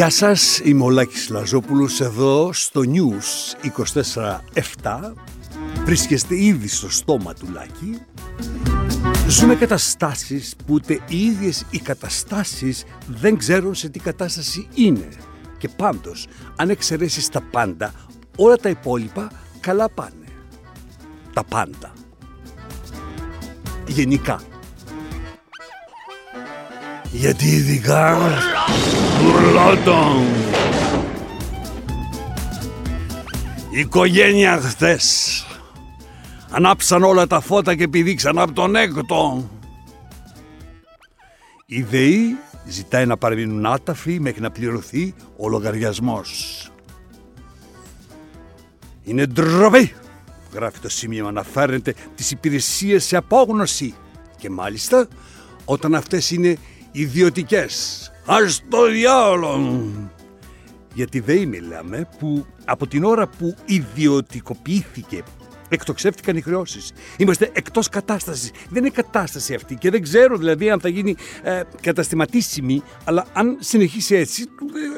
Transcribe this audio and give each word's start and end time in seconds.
Γεια 0.00 0.10
σας, 0.10 0.58
είμαι 0.58 0.84
ο 0.84 0.90
Λάκης 0.90 1.28
Λαζόπουλος 1.28 2.00
εδώ 2.00 2.52
στο 2.52 2.80
News 2.84 3.68
24-7. 4.82 5.14
Βρίσκεστε 5.84 6.42
ήδη 6.42 6.68
στο 6.68 6.90
στόμα 6.90 7.34
του 7.34 7.46
Λάκη. 7.52 7.98
Ζούμε 9.28 9.54
καταστάσεις 9.54 10.56
που 10.56 10.74
ούτε 10.74 11.00
οι 11.08 11.24
ίδιες 11.24 11.66
οι 11.70 11.78
καταστάσεις 11.78 12.84
δεν 13.06 13.36
ξέρουν 13.36 13.74
σε 13.74 13.88
τι 13.88 13.98
κατάσταση 13.98 14.68
είναι. 14.74 15.08
Και 15.58 15.68
πάντως, 15.68 16.26
αν 16.56 16.70
εξαιρέσεις 16.70 17.28
τα 17.28 17.40
πάντα, 17.40 17.92
όλα 18.36 18.56
τα 18.56 18.68
υπόλοιπα 18.68 19.30
καλά 19.60 19.90
πάνε. 19.90 20.26
Τα 21.32 21.44
πάντα. 21.44 21.92
Γενικά. 23.86 24.40
Γιατί 27.12 27.46
ειδικά... 27.46 28.18
Ουρλότον! 29.26 30.24
Η 33.70 33.78
οικογένεια 33.78 34.60
χθες 34.60 35.44
ανάψαν 36.50 37.02
όλα 37.02 37.26
τα 37.26 37.40
φώτα 37.40 37.74
και 37.74 37.88
πηδήξαν 37.88 38.38
από 38.38 38.52
τον 38.52 38.76
έκτο. 38.76 39.50
Η 41.66 41.82
ΔΕΗ 41.82 42.36
ζητάει 42.66 43.06
να 43.06 43.16
παραμείνουν 43.16 43.66
άταφοι 43.66 44.20
μέχρι 44.20 44.40
να 44.40 44.50
πληρωθεί 44.50 45.14
ο 45.36 45.48
λογαριασμός. 45.48 46.64
Είναι 49.04 49.26
ντροπή, 49.26 49.92
γράφει 50.52 50.78
το 50.78 50.88
σημείο 50.88 51.30
να 51.30 51.42
φέρνετε 51.42 51.94
τις 52.14 52.30
υπηρεσίες 52.30 53.04
σε 53.04 53.16
απόγνωση 53.16 53.94
και 54.36 54.50
μάλιστα 54.50 55.08
όταν 55.64 55.94
αυτές 55.94 56.30
είναι 56.30 56.58
ιδιωτικές. 56.92 58.04
Ας 58.26 58.62
το 58.68 58.90
διάολο! 58.90 59.82
Γιατί 60.94 61.20
δεν 61.20 61.48
μιλάμε 61.48 62.08
που 62.18 62.46
από 62.64 62.86
την 62.86 63.04
ώρα 63.04 63.26
που 63.26 63.54
ιδιωτικοποιήθηκε 63.64 65.22
εκτοξεύτηκαν 65.70 66.36
οι 66.36 66.40
χρεώσεις. 66.40 66.92
Είμαστε 67.16 67.50
εκτός 67.52 67.88
κατάστασης. 67.88 68.50
Δεν 68.68 68.84
είναι 68.84 68.94
κατάσταση 68.94 69.54
αυτή 69.54 69.74
και 69.74 69.90
δεν 69.90 70.02
ξέρω 70.02 70.36
δηλαδή 70.36 70.70
αν 70.70 70.80
θα 70.80 70.88
γίνει 70.88 71.16
ε, 71.42 71.60
καταστηματίσιμη, 71.80 72.82
αλλά 73.04 73.26
αν 73.32 73.56
συνεχίσει 73.60 74.14
έτσι, 74.14 74.46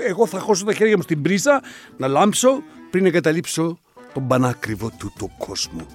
εγώ 0.08 0.26
θα 0.26 0.38
χώσω 0.38 0.64
τα 0.64 0.74
χέρια 0.74 0.96
μου 0.96 1.02
στην 1.02 1.22
πρίζα 1.22 1.62
να 1.96 2.06
λάμψω 2.06 2.62
πριν 2.90 3.06
εγκαταλείψω 3.06 3.78
τον 4.14 4.26
πανάκριβο 4.26 4.90
του 4.98 5.12
το 5.18 5.28
κόσμο. 5.38 5.86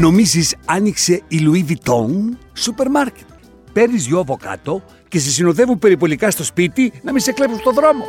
Νομίζεις 0.00 0.56
άνοιξε 0.64 1.22
η 1.28 1.38
Louis 1.40 1.70
Vuitton 1.70 2.10
σούπερ 2.52 2.90
μάρκετ; 2.90 3.26
Παίρνεις 3.76 4.04
δυο 4.04 4.18
από 4.18 4.36
κάτω 4.42 4.82
και 5.08 5.18
σε 5.18 5.30
συνοδεύουν 5.30 5.78
περιπολικά 5.78 6.30
στο 6.30 6.44
σπίτι 6.44 6.92
να 7.02 7.12
μην 7.12 7.20
σε 7.20 7.32
κλέψουν 7.32 7.58
στον 7.58 7.74
δρόμο. 7.74 8.04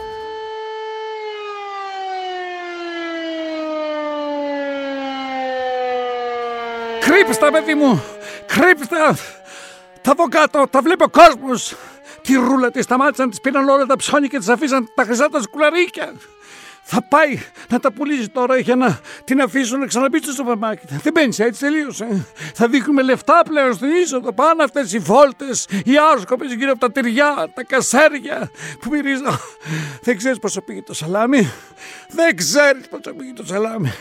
Κρύψτε, 7.00 7.50
παιδί 7.52 7.74
μου! 7.74 8.04
Κρύψτε! 8.46 8.96
Τα 10.02 10.14
δω 10.18 10.28
κάτω, 10.28 10.68
τα 10.70 10.82
βλέπει 10.82 11.04
ο 11.04 11.10
κόσμος! 11.10 11.76
Τη 12.22 12.34
ρούλα 12.34 12.72
τη 12.72 12.82
σταμάτησαν, 12.82 13.30
της 13.30 13.42
πήραν 13.42 13.70
όλα 13.70 13.86
τα 13.86 13.96
ψώνια 13.96 14.28
και 14.28 14.38
της 14.38 14.50
αφήσαν 14.50 14.90
τα 14.96 15.04
χρυσά 15.04 15.30
τα 15.30 15.42
σκουλαρίκια. 15.42 16.14
Θα 16.90 17.02
πάει 17.02 17.40
να 17.70 17.80
τα 17.80 17.92
πουλήσει 17.92 18.30
τώρα 18.30 18.58
για 18.58 18.76
να 18.76 19.00
την 19.24 19.42
αφήσουν 19.42 19.80
να 19.80 19.86
ξαναμπεί 19.86 20.18
στο 20.18 20.32
σούπερ 20.32 20.58
μάρκετ. 20.58 20.90
Δεν 20.90 21.14
μπαίνεις 21.14 21.40
έτσι, 21.40 21.60
τελείωσε. 21.62 22.26
Θα 22.54 22.68
δείχνουμε 22.68 23.02
λεφτά 23.02 23.42
πλέον 23.50 23.74
στην 23.74 23.90
είσοδο. 23.90 24.34
Πάνε 24.34 24.64
αυτές 24.64 24.94
οι 24.94 25.00
βόλτες, 25.00 25.68
οι 25.86 25.94
άσκοπες 26.16 26.54
γύρω 26.54 26.72
από 26.72 26.80
τα 26.80 26.92
τυριά, 26.92 27.50
τα 27.54 27.64
κασέρια 27.64 28.52
που 28.80 28.90
μυρίζουν. 28.90 29.40
Δεν 30.02 30.18
ξέρεις 30.18 30.40
πόσο 30.40 30.62
πήγε 30.62 30.82
το 30.82 30.94
σαλάμι. 30.94 31.52
Δεν 32.10 32.36
ξέρεις 32.36 32.88
πόσο 32.88 33.14
πήγε 33.14 33.34
το 33.34 33.46
σαλάμι. 33.46 33.94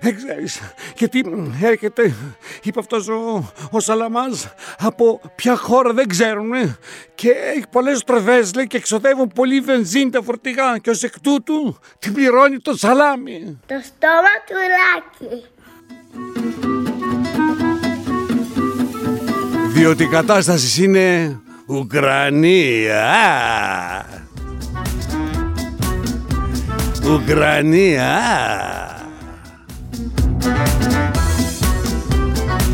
Δεν 0.00 0.16
ξέρεις. 0.16 0.60
Γιατί 0.96 1.24
έρχεται, 1.62 2.14
είπε 2.62 2.78
αυτός 2.78 3.08
ο, 3.08 3.52
ο 3.70 3.80
Σαλαμάς, 3.80 4.54
από 4.78 5.20
ποια 5.34 5.56
χώρα 5.56 5.92
δεν 5.92 6.08
ξέρουν 6.08 6.76
και 7.14 7.30
έχει 7.30 7.64
πολλές 7.70 8.04
τροφές 8.04 8.54
λέει 8.54 8.66
και 8.66 8.76
εξοδεύουν 8.76 9.28
πολύ 9.28 9.60
βενζίνη 9.60 10.10
τα 10.10 10.22
φορτηγά 10.22 10.78
και 10.78 10.90
ως 10.90 11.02
εκ 11.02 11.20
τούτου 11.20 11.78
την 11.98 12.12
πληρώνει 12.12 12.58
το 12.58 12.76
σαλάμι. 12.76 13.60
Το 13.66 13.74
στόμα 13.84 14.34
του 14.46 14.54
Λάκη. 14.74 15.44
Διότι 19.68 20.02
η 20.02 20.08
κατάστασης 20.08 20.78
είναι 20.78 21.38
Ουκρανία. 21.66 23.04
Ουκρανία. 27.04 28.18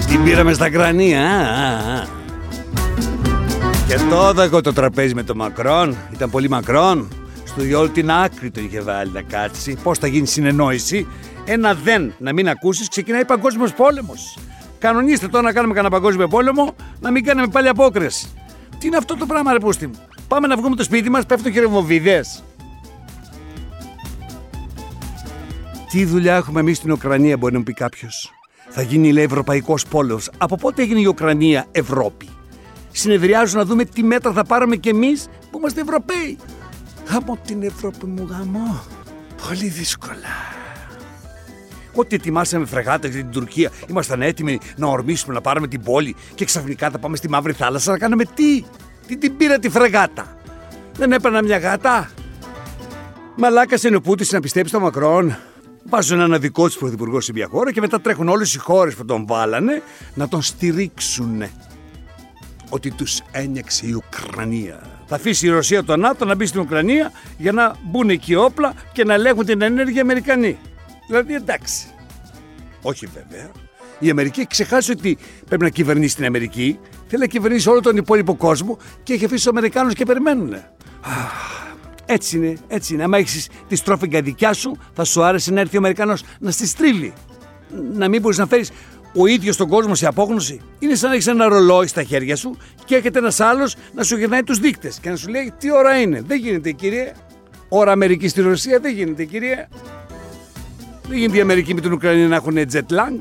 Την 0.06 0.24
πήραμε 0.24 0.52
στα 0.52 0.70
κρανία. 0.70 1.28
Και 3.88 3.96
τότε 4.10 4.60
το 4.60 4.72
τραπέζι 4.72 5.14
με 5.14 5.22
το 5.22 5.34
Μακρόν. 5.34 5.96
Ήταν 6.12 6.30
πολύ 6.30 6.48
Μακρόν. 6.48 7.08
Στο 7.44 7.62
διόλου 7.62 7.90
την 7.90 8.10
άκρη 8.10 8.50
το 8.50 8.60
είχε 8.60 8.80
βάλει 8.80 9.10
να 9.14 9.22
κάτσει. 9.22 9.78
Πώς 9.82 9.98
θα 9.98 10.06
γίνει 10.06 10.26
συνεννόηση. 10.26 11.06
Ένα 11.44 11.74
δεν 11.74 12.14
να 12.18 12.32
μην 12.32 12.48
ακούσεις, 12.48 12.88
ξεκινάει 12.88 13.24
παγκόσμιος 13.24 13.72
πόλεμος. 13.72 14.38
Κανονίστε 14.78 15.28
τώρα 15.28 15.44
να 15.44 15.52
κάνουμε 15.52 15.74
κανένα 15.74 15.94
παγκόσμιο 15.94 16.28
πόλεμο, 16.28 16.74
να 17.00 17.10
μην 17.10 17.24
κάνουμε 17.24 17.46
πάλι 17.46 17.68
απόκριση. 17.68 18.26
Τι 18.78 18.86
είναι 18.86 18.96
αυτό 18.96 19.16
το 19.16 19.26
πράγμα, 19.26 19.52
ρε 19.52 19.58
πούστη 19.58 19.86
μου; 19.86 19.94
Πάμε 20.28 20.46
να 20.46 20.56
βγούμε 20.56 20.76
το 20.76 20.82
σπίτι 20.82 21.10
μας, 21.10 21.26
πέφτουν 21.26 21.52
και 21.52 21.60
Τι 25.94 26.04
δουλειά 26.04 26.34
έχουμε 26.34 26.60
εμείς 26.60 26.76
στην 26.76 26.92
Ουκρανία, 26.92 27.36
μπορεί 27.36 27.52
να 27.52 27.58
μου 27.58 27.64
πει 27.64 27.72
κάποιος. 27.72 28.32
Θα 28.68 28.82
γίνει, 28.82 29.12
λέει, 29.12 29.24
Ευρωπαϊκός 29.24 29.86
πόλεμο. 29.86 30.18
Από 30.38 30.56
πότε 30.56 30.82
έγινε 30.82 31.00
η 31.00 31.04
Ουκρανία 31.04 31.66
Ευρώπη; 31.70 32.28
Συνεδριάζουν 32.92 33.58
να 33.58 33.64
δούμε 33.64 33.84
τι 33.84 34.02
μέτρα 34.02 34.32
θα 34.32 34.44
πάρουμε 34.44 34.76
κι 34.76 34.88
εμείς 34.88 35.28
που 35.50 35.58
είμαστε 35.58 35.80
Ευρωπαίοι. 35.80 36.38
Από 37.10 37.38
την 37.46 37.62
Ευρώπη 37.62 38.06
μου 38.06 38.28
γαμώ. 38.30 38.84
Πολύ 39.48 39.68
δύσκολα. 39.68 40.34
Ό,τι 41.94 42.14
ετοιμάσαμε 42.14 42.66
φρεγάτες 42.66 43.10
για 43.10 43.22
την 43.22 43.32
Τουρκία, 43.32 43.70
ήμασταν 43.88 44.22
έτοιμοι 44.22 44.58
να 44.76 44.86
ορμήσουμε, 44.86 45.34
να 45.34 45.40
πάρουμε 45.40 45.68
την 45.68 45.82
πόλη 45.82 46.16
και 46.34 46.44
ξαφνικά 46.44 46.90
θα 46.90 46.98
πάμε 46.98 47.16
στη 47.16 47.28
Μαύρη 47.28 47.52
Θάλασσα 47.52 47.90
να 47.90 47.98
κάνουμε 47.98 48.24
τι; 48.24 48.64
Τι 49.06 49.16
την 49.16 49.36
πήρα 49.36 49.58
τη 49.58 49.68
φρεγάτα; 49.68 50.36
Δεν 50.96 51.12
έπαιρνα 51.12 51.42
μια 51.42 51.58
γάτα. 51.58 52.10
Μαλάκας 53.36 53.82
είναι 53.82 53.96
ο 53.96 54.00
Πούτη 54.00 54.34
να 54.34 54.40
πιστέψει 54.40 54.72
το 54.72 54.80
Μακρόν. 54.80 55.36
Βάζουν 55.88 56.20
ένα 56.20 56.38
δικό 56.38 56.68
του 56.68 56.78
πρωθυπουργό 56.78 57.20
σε 57.20 57.32
μια 57.32 57.46
χώρα 57.50 57.72
και 57.72 57.80
μετά 57.80 58.00
τρέχουν 58.00 58.28
όλες 58.28 58.54
οι 58.54 58.58
χώρες 58.58 58.94
που 58.94 59.04
τον 59.04 59.26
βάλανε 59.26 59.82
να 60.14 60.28
τον 60.28 60.42
στηρίξουν. 60.42 61.42
Ότι 62.68 62.90
τους 62.90 63.20
ένιωξε 63.32 63.86
η 63.86 63.92
Ουκρανία. 63.92 64.80
Θα 65.06 65.14
αφήσει 65.14 65.46
η 65.46 65.50
Ρωσία 65.50 65.84
το 65.84 65.96
ΝΑΤΟ 65.96 66.24
να 66.24 66.34
μπει 66.34 66.46
στην 66.46 66.60
Ουκρανία 66.60 67.12
για 67.38 67.52
να 67.52 67.74
μπουν 67.82 68.10
εκεί 68.10 68.34
όπλα 68.34 68.74
και 68.92 69.04
να 69.04 69.14
ελέγχουν 69.14 69.44
την 69.46 69.62
ενέργεια 69.62 70.02
Αμερικανοί. 70.02 70.58
Δηλαδή 71.06 71.34
εντάξει. 71.34 71.86
Όχι 72.82 73.06
βέβαια. 73.06 73.50
Η 73.98 74.10
Αμερική 74.10 74.40
έχει 74.40 74.48
ξεχάσει 74.48 74.90
ότι 74.90 75.18
πρέπει 75.46 75.62
να 75.62 75.68
κυβερνήσει 75.68 76.16
την 76.16 76.24
Αμερική. 76.24 76.78
Θέλει 77.06 77.22
να 77.22 77.28
κυβερνήσει 77.28 77.68
όλο 77.68 77.80
τον 77.80 77.96
υπόλοιπο 77.96 78.34
κόσμο 78.34 78.78
και 79.02 79.12
έχει 79.12 79.24
αφήσει 79.24 79.42
τους 79.42 79.50
Αμερικάνους 79.52 79.94
και 79.94 80.04
περιμένουν. 80.04 80.54
Έτσι 82.06 82.36
είναι, 82.36 82.56
έτσι 82.68 82.94
είναι. 82.94 83.02
Αν 83.02 83.14
έχεις 83.14 83.48
τη 83.68 83.76
στρόφιγγα 83.76 84.20
δικιά 84.20 84.52
σου, 84.52 84.76
θα 84.92 85.04
σου 85.04 85.22
άρεσε 85.22 85.52
να 85.52 85.60
έρθει 85.60 85.76
ο 85.76 85.78
Αμερικάνο 85.78 86.14
να 86.38 86.50
στη 86.50 86.66
στρίλει. 86.66 87.12
Να 87.92 88.08
μην 88.08 88.20
μπορείς 88.20 88.38
να 88.38 88.46
φέρεις 88.46 88.70
ο 89.14 89.26
ίδιος 89.26 89.56
τον 89.56 89.68
κόσμο 89.68 89.94
σε 89.94 90.06
απόγνωση. 90.06 90.60
Είναι 90.78 90.94
σαν 90.94 91.08
να 91.08 91.14
έχεις 91.14 91.26
ένα 91.26 91.48
ρολόι 91.48 91.86
στα 91.86 92.02
χέρια 92.02 92.36
σου 92.36 92.56
και 92.84 92.94
έρχεται 92.94 93.18
ένας 93.18 93.40
άλλος 93.40 93.76
να 93.94 94.02
σου 94.02 94.16
γυρνάει 94.16 94.42
τους 94.42 94.58
δείκτες 94.58 94.98
και 95.00 95.10
να 95.10 95.16
σου 95.16 95.28
λέει 95.28 95.52
τι 95.58 95.72
ώρα 95.72 96.00
είναι; 96.00 96.22
Δεν 96.26 96.38
γίνεται, 96.38 96.70
κύριε. 96.70 97.12
Ώρα 97.68 97.92
Αμερική 97.92 98.28
στη 98.28 98.40
Ρωσία 98.40 98.78
δεν 98.78 98.94
γίνεται, 98.94 99.24
κύριε. 99.24 99.68
Δεν 101.08 101.18
γίνεται 101.18 101.38
η 101.38 101.40
Αμερική 101.40 101.74
με 101.74 101.80
την 101.80 101.92
Ουκρανία 101.92 102.28
να 102.28 102.34
έχουν 102.34 102.56
jet 102.72 102.78
lag. 102.78 103.20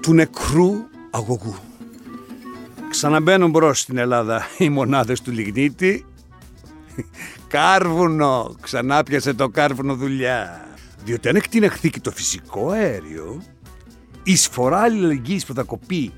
Του 0.00 0.14
νεκρού 0.14 0.72
αγωγού. 1.10 1.56
Ξαναμπαίνουν 2.90 3.50
μπρος 3.50 3.80
στην 3.80 3.98
Ελλάδα 3.98 4.46
οι 4.58 4.68
μονάδες 4.68 5.20
του 5.20 5.30
Λιγνίτη. 5.30 6.04
Κάρβουνο! 7.48 8.54
Ξανά 8.60 9.02
πιασε 9.02 9.34
το 9.34 9.48
κάρβουνο 9.48 9.94
δουλειά. 9.94 10.66
Διότι 11.04 11.28
αν 11.28 11.36
εκτιναχθεί 11.36 11.90
και 11.90 12.00
το 12.00 12.10
φυσικό 12.10 12.70
αέριο, 12.70 13.42
η 14.22 14.36
σφορά 14.36 14.80
αλληλεγγύης 14.80 15.46
που 15.46 15.54
θα 15.54 15.62
κοπεί 15.62 16.12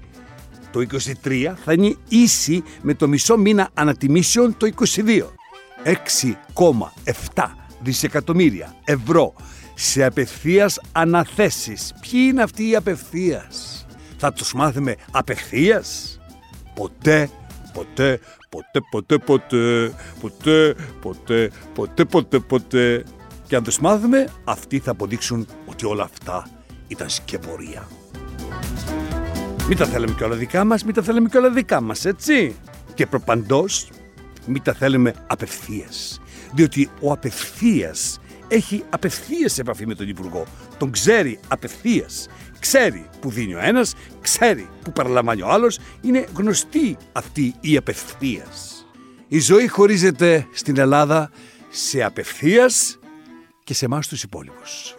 το 0.75 0.87
23 1.23 1.55
θα 1.65 1.73
είναι 1.73 1.97
ίση 2.09 2.63
με 2.83 2.95
το 2.95 3.09
μισό 3.09 3.37
μήνα 3.37 3.69
ανατιμήσεων 3.75 4.57
το 4.57 4.69
22. 4.97 5.23
6,7 5.85 7.45
δισεκατομμύρια 7.83 8.75
ευρώ 8.85 9.35
σε 9.75 10.05
απευθείας 10.05 10.81
αναθέσεις. 10.93 11.93
Ποιοι 12.01 12.21
είναι 12.29 12.43
αυτοί 12.43 12.69
οι 12.69 12.77
απευθείας; 12.77 13.87
Θα 14.17 14.33
τους 14.33 14.55
μάθουμε 14.55 14.97
απευθείας; 15.11 16.19
Ποτέ, 16.75 17.31
Ποτέ, 17.75 18.21
ποτέ, 18.49 18.81
ποτέ, 18.91 19.19
ποτέ, 19.19 19.95
ποτέ, 20.21 20.75
ποτέ, 21.01 21.51
ποτέ, 21.75 22.05
ποτέ, 22.05 22.39
ποτέ. 22.39 23.05
Και 23.47 23.57
αν 23.57 23.63
τους 23.63 23.79
μάθουμε, 23.79 24.29
αυτοί 24.45 24.79
θα 24.79 24.91
αποδείξουν 24.91 25.47
ότι 25.67 25.87
όλα 25.87 26.03
αυτά 26.03 26.47
ήταν 26.89 27.09
σκεπορία. 27.09 27.89
Μην 29.69 29.77
τα 29.77 29.87
θέλουμε 29.87 30.15
και 30.19 30.25
όλα 30.25 30.37
δικά 30.37 30.65
μας, 30.65 30.85
μην 30.85 30.95
τα 30.95 31.03
θέλουμε 31.03 31.29
και 31.29 31.39
όλα 31.39 31.51
δικά 31.51 31.81
μας, 31.81 32.05
έτσι. 32.05 32.57
Και 32.95 33.07
προπαντός, 33.07 33.89
μην 34.47 34.63
τα 34.63 34.73
θέλουμε 34.73 35.15
απευθείας. 35.27 36.21
Διότι 36.55 36.91
ο 37.01 37.13
απευθείας 37.13 38.21
έχει 38.49 38.85
απευθείας 38.91 39.59
επαφή 39.59 39.87
με 39.87 39.95
τον 39.95 40.09
Υπουργό. 40.09 40.45
Τον 40.79 40.91
ξέρει 40.91 41.41
απευθείας. 41.49 42.29
Ξέρει 42.59 43.07
που 43.21 43.31
δίνει 43.31 43.55
ο 43.55 43.59
ένας, 43.61 43.95
ξέρει 44.21 44.69
που 44.83 44.93
παραλαμβάνει 44.93 45.43
ο 45.43 45.49
άλλος. 45.49 45.79
Είναι 46.01 46.27
γνωστή 46.37 46.97
αυτή 47.13 47.55
η 47.61 47.77
απευθείας. 47.77 48.87
Η 49.29 49.41
ζωή 49.41 49.69
χωρίζεται 49.69 50.47
στην 50.53 50.79
Ελλάδα 50.79 51.31
σε 51.71 52.03
απευθείας 52.03 52.99
και 53.65 53.75
σε 53.75 53.85
εμάς 53.85 54.09
τους 54.09 54.23
υπόλοιπους. 54.23 54.95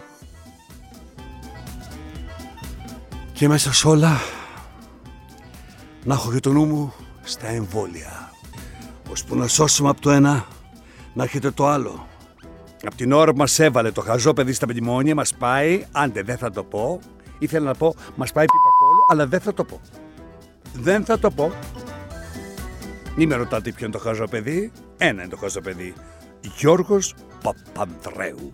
Και 3.33 3.48
μέσα 3.48 3.74
σε 3.74 3.88
όλα 3.88 4.21
να 6.03 6.13
έχω 6.13 6.31
και 6.31 6.39
το 6.39 6.51
νου 6.51 6.65
μου 6.65 6.94
στα 7.24 7.48
εμβόλια. 7.48 8.31
Ώσπου 9.12 9.36
να 9.36 9.48
σώσουμε 9.48 9.89
από 9.89 10.01
το 10.01 10.12
ένα, 10.12 10.48
να 11.13 11.24
έχετε 11.24 11.51
το 11.51 11.68
άλλο. 11.68 12.07
Από 12.86 12.96
την 12.96 13.12
ώρα 13.12 13.32
που 13.32 13.38
μας 13.38 13.60
έβαλε 13.60 13.92
το 13.92 14.02
χαζό 14.02 14.34
παιδί 14.34 14.54
στα 14.54 14.68
μνημόνια, 14.70 15.16
μας 15.16 15.34
πάει, 15.38 15.86
άντε 15.92 16.22
δεν 16.22 16.38
θα 16.38 16.52
το 16.52 16.64
πω, 16.64 17.00
ήθελα 17.40 17.66
να 17.66 17.74
πω, 17.74 17.96
μας 18.16 18.32
πάει 18.32 18.46
πίπα 18.46 18.70
αλλά 19.12 19.28
δεν 19.28 19.40
θα 19.40 19.54
το 19.54 19.64
πω. 19.64 19.82
Δεν 20.74 21.06
θα 21.06 21.20
το 21.20 21.32
πω. 21.32 21.52
Μην 23.16 23.28
με 23.28 23.36
ρωτάτε 23.36 23.72
ποιο 23.72 23.86
είναι 23.86 23.96
το 23.96 24.02
χαζό 24.02 24.28
παιδί, 24.28 24.72
ένα 24.98 25.22
είναι 25.22 25.32
το 25.32 25.38
χαζό 25.38 25.62
παιδί. 25.62 25.94
Γιώργος 26.58 27.14
Παπανδρέου. 27.44 28.54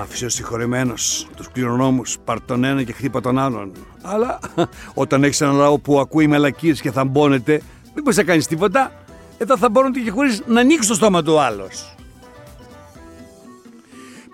Άφησε 0.00 0.24
ο 0.24 0.28
συγχωρεμένος 0.28 1.28
τους 1.36 1.50
κληρονόμους, 1.52 2.18
πάρ 2.24 2.40
τον 2.40 2.64
ένα 2.64 2.82
και 2.82 2.92
χτύπα 2.92 3.20
τον 3.20 3.38
άλλον. 3.38 3.72
Αλλά 4.02 4.38
όταν 4.94 5.24
έχεις 5.24 5.40
ένα 5.40 5.52
λαό 5.52 5.78
που 5.78 6.00
ακούει 6.00 6.26
μελακίε 6.26 6.72
και 6.72 6.90
θα 6.90 7.04
μπώνεται, 7.04 7.62
μήπως 7.94 8.14
θα 8.14 8.22
κάνεις 8.22 8.46
τίποτα; 8.46 8.92
Εδώ 9.38 9.56
θα 9.56 9.70
μπορούν 9.70 9.92
και 9.92 10.10
χωρίς 10.10 10.42
να 10.46 10.60
ανοίξει 10.60 10.88
το 10.88 10.94
στόμα 10.94 11.22
του 11.22 11.40
άλλος. 11.40 11.94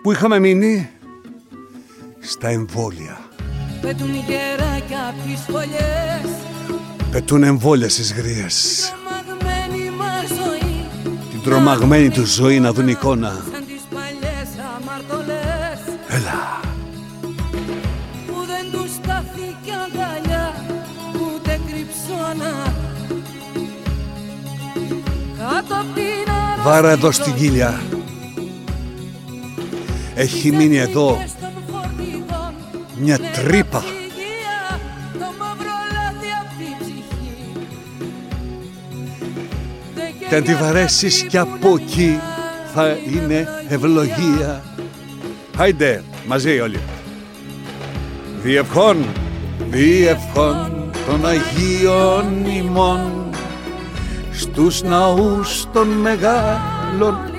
Που 0.07 0.13
είχαμε 0.13 0.39
μείνει 0.39 0.91
στα 2.21 2.49
εμβόλια. 2.49 3.19
Πετούν 3.81 4.15
γεράκια 4.15 5.09
απ' 5.09 5.27
τις 5.27 5.41
φωλιές 5.49 6.31
Πετούν 7.11 7.43
εμβόλια 7.43 7.89
στις 7.89 8.13
γρίες. 8.13 8.85
Τρομαγμένη 9.05 9.91
μας 9.91 10.29
ζωή 10.29 10.85
Την 11.31 11.43
τρομαγμένη 11.43 12.11
τους 12.11 12.35
ζωή 12.35 12.61
να 12.61 12.73
δουν 12.73 12.89
εικόνα. 12.89 13.43
Σαν 13.53 13.65
τις 13.67 13.83
παλιές 13.95 14.49
αμαρτωλές 14.77 15.81
Έλα. 16.09 16.61
Που 18.27 18.35
δεν 18.47 18.71
τους 18.73 18.91
στάθηκε 18.91 19.73
αγκαλιά 19.87 20.55
Ούτε 21.13 21.61
κρυψώνα 21.67 22.75
Κάτω 25.39 25.75
απ' 25.75 25.95
την 25.95 26.33
αρρώστια 26.33 26.63
Βάρα 26.65 26.91
εδώ 26.91 27.11
στην 27.11 27.35
κοιλιά. 27.35 27.81
Έχει 30.19 30.53
μείνει 30.53 30.77
εδώ 30.77 31.25
των 31.41 31.51
φορτηγών 31.71 32.55
μια 32.99 33.19
τρύπα. 33.19 33.83
Υγεία, 33.85 34.81
το 35.13 35.27
μαύρο 35.39 35.77
λάδι 35.93 36.29
απ' 36.41 36.59
την 36.59 36.77
ψυχή 36.81 37.53
Δεν 39.95 40.29
Και 40.29 40.35
αν 40.35 40.43
τη 40.43 40.55
βαρέσεις 40.55 41.23
κι 41.23 41.39
από 41.39 41.77
εκεί 41.81 42.21
θα 42.75 42.97
είναι 43.13 43.49
ευλογία. 43.69 44.63
Άιντε, 45.57 46.03
μαζί 46.27 46.61
όλοι. 46.61 46.79
Διευχών, 48.43 49.07
διευχών 49.71 50.91
των 51.07 51.27
Αγίων 51.27 52.45
ημών 52.47 53.31
στους 54.33 54.83
ναούς 54.83 55.67
των 55.73 55.89
μεγάλων 55.89 57.36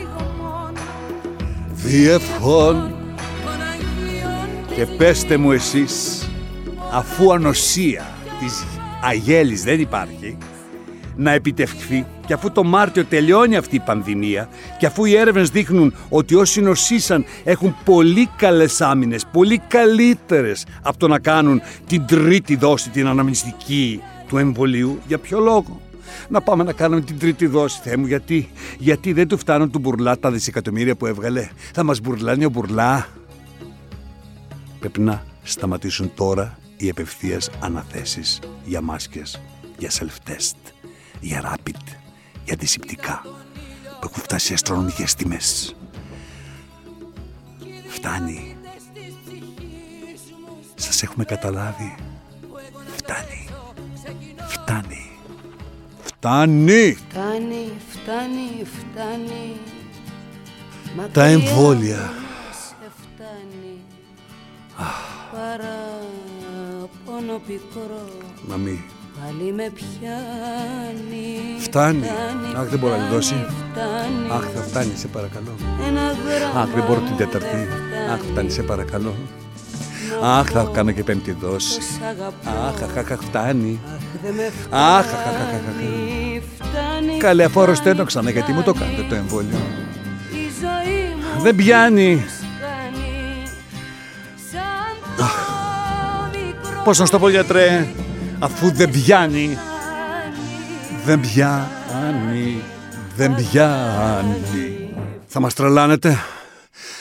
διευχών 1.87 2.95
και 4.75 4.85
πέστε 4.85 5.37
μου 5.37 5.51
εσείς 5.51 6.27
αφού 6.91 7.33
ανοσία 7.33 8.05
της 8.39 8.65
αγέλης 9.03 9.63
δεν 9.63 9.79
υπάρχει 9.79 10.37
να 11.15 11.31
επιτευχθεί 11.31 12.05
και 12.25 12.33
αφού 12.33 12.51
το 12.51 12.63
Μάρτιο 12.63 13.05
τελειώνει 13.05 13.55
αυτή 13.55 13.75
η 13.75 13.79
πανδημία 13.79 14.49
και 14.79 14.85
αφού 14.85 15.05
οι 15.05 15.15
έρευνες 15.15 15.49
δείχνουν 15.49 15.93
ότι 16.09 16.35
όσοι 16.35 16.61
νοσήσαν 16.61 17.25
έχουν 17.43 17.75
πολύ 17.85 18.29
καλές 18.37 18.81
άμυνες, 18.81 19.25
πολύ 19.31 19.61
καλύτερες 19.67 20.65
από 20.81 20.97
το 20.97 21.07
να 21.07 21.19
κάνουν 21.19 21.61
την 21.87 22.05
τρίτη 22.05 22.55
δόση, 22.55 22.89
την 22.89 23.07
αναμνηστική 23.07 24.01
του 24.27 24.37
εμβολίου, 24.37 24.99
για 25.07 25.17
ποιο 25.17 25.39
λόγο; 25.39 25.81
Να 26.29 26.41
πάμε 26.41 26.63
να 26.63 26.73
κάνουμε 26.73 27.01
την 27.01 27.19
τρίτη 27.19 27.45
δόση, 27.45 27.79
Θεέ 27.83 27.97
μου, 27.97 28.05
γιατί, 28.05 28.49
γιατί 28.79 29.13
δεν 29.13 29.27
του 29.27 29.37
φτάνουν 29.37 29.71
του 29.71 29.79
μπουρλά 29.79 30.19
τα 30.19 30.31
δισεκατομμύρια 30.31 30.95
που 30.95 31.05
έβγαλε. 31.05 31.49
Θα 31.73 31.83
μας 31.83 31.99
μπουρλάνει 31.99 32.45
ο 32.45 32.49
μπουρλά. 32.49 33.07
Πρέπει 34.79 34.99
να 34.99 35.23
σταματήσουν 35.43 36.11
τώρα 36.15 36.57
οι 36.77 36.89
απευθείας 36.89 37.49
αναθέσεις 37.59 38.39
για 38.65 38.81
μάσκες, 38.81 39.41
για 39.77 39.89
self-test, 39.89 40.71
για 41.19 41.41
rapid, 41.53 41.97
για 42.43 42.53
αντισηπτικά 42.53 43.21
που 43.83 44.09
έχουν 44.09 44.23
φτάσει 44.23 44.45
σε 44.45 44.53
αστρονομικές 44.53 45.15
τιμές. 45.15 45.75
Φτάνει. 47.87 48.55
Σας 50.75 51.03
έχουμε 51.03 51.23
καταλάβει. 51.23 51.95
Φτάνει. 52.95 53.47
Φτάνει. 54.47 55.06
Φτάνει. 56.19 56.97
Φτάνει, 57.09 57.71
φτάνει, 57.89 58.63
φτάνει 58.63 59.55
Τα 61.11 61.23
εμβόλια. 61.25 62.13
Σε 62.51 62.75
φτάνει 63.01 63.77
Παραπονό 65.31 67.41
πικρό 67.47 68.07
Μαμή. 68.47 68.83
Πάλι 69.19 69.51
με 69.53 69.71
πιάνει 69.73 71.39
Φτάνει. 71.59 72.07
Αχ, 72.55 72.67
δεν 72.67 72.79
μπορώ 72.79 72.97
να 72.97 73.03
τη 73.07 73.13
δώσει. 73.13 73.33
Φτάνει 73.33 74.29
Αχ, 74.31 74.43
θα 74.55 74.61
φτάνει, 74.61 74.95
σε 74.95 75.07
παρακαλώ. 75.07 75.55
Ένα 75.87 76.01
γράμμα 76.01 76.59
Αχ, 76.61 76.69
δεν 76.69 76.83
μπορώ 76.87 76.99
την 76.99 77.15
τέταρτη. 77.15 77.67
Αχ, 78.13 78.19
φτάνει, 78.31 78.49
σε 78.49 78.61
παρακαλώ. 78.63 79.15
Αχ, 80.23 80.49
θα 80.51 80.69
κάνω 80.73 80.91
και 80.91 81.03
πέμπτη 81.03 81.31
δόση. 81.31 81.81
Σ' 81.81 81.99
αγαπώ 82.09 82.49
Αχ, 82.67 82.81
αχ, 82.83 82.97
αχ, 82.97 83.11
αχ, 83.11 83.19
φτάνει. 83.23 83.79
Δεν 84.23 84.33
με 84.33 84.51
Αχ, 84.69 84.97
αχ, 84.97 85.13
αχ, 85.13 85.27
αχ, 85.27 85.53
αχ. 85.53 85.61
φτάνει 85.73 86.41
Φτάνει 86.55 87.17
Καλέ, 87.17 87.43
αφού 87.43 87.61
αρρωσταίνω 87.61 88.03
ξανά, 88.03 88.29
γιατί 88.29 88.51
μου 88.51 88.63
το 88.63 88.73
κάνετε 88.73 89.05
το 89.09 89.15
εμβόλιο. 89.15 89.57
Η 90.31 90.49
ζωή 90.61 91.15
μου 91.35 91.41
Δεν 91.41 91.55
πιάνει. 91.55 92.25
κάνει 92.59 93.43
Σαν 94.51 95.17
το 95.17 95.23
μικρό 96.31 96.81
Πώς 96.83 96.99
να 96.99 97.05
στο 97.05 97.19
πω, 97.19 97.29
γιατρέ, 97.29 97.87
αφού 98.39 98.71
δεν 98.71 98.89
πιάνει. 98.91 99.57
Δεν 101.05 101.19
πιάνει. 101.19 102.61
Δεν 103.15 103.35
πιάνει. 103.35 104.41
Θα 105.27 105.39
μας 105.39 105.53
τρελάνετε. 105.53 106.17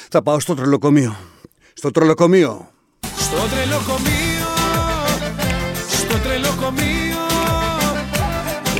Θα 0.08 0.22
πάω 0.22 0.40
στο 0.40 0.54
τρελοκομείο. 0.54 1.16
Στο 1.72 1.90
τρελοκομείο. 1.90 2.68
Στο 3.46 3.54
τρελοκομείο, 3.54 4.54
στο 5.88 6.18
τρελοκομείο 6.18 7.26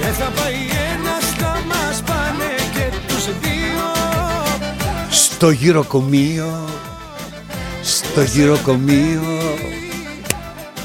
Δεν 0.01 0.13
θα 0.13 0.25
πάει 0.25 0.55
ένας, 0.95 1.25
θα 1.39 1.63
μας 1.67 2.03
πάνε 2.03 2.55
και 2.73 2.97
τους 3.07 3.25
δύο 3.25 3.93
Στο 5.11 5.51
γυροκομείο. 5.51 6.69
Στο 7.83 8.23
γυροκομείο. 8.23 9.23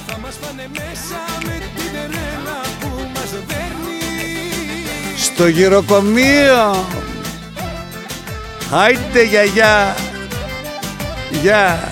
Θα 0.07 0.17
μας 0.21 0.35
πάνε 0.35 0.69
μέσα 0.73 1.21
με 1.45 1.57
την 1.75 1.91
τρέλα 1.91 2.59
που 2.79 2.87
μας 3.13 3.29
δέρνει 3.47 4.01
Στο 5.17 5.47
γυροκομείο. 5.47 6.85
Άιτε 8.71 9.23
γιαγιά. 9.23 9.95
Γεια. 11.41 11.91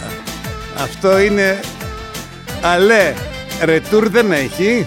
Αυτό 0.83 1.19
είναι 1.19 1.59
αλέ. 2.61 3.13
Ρετούρ 3.61 4.09
δεν 4.09 4.31
έχει. 4.31 4.85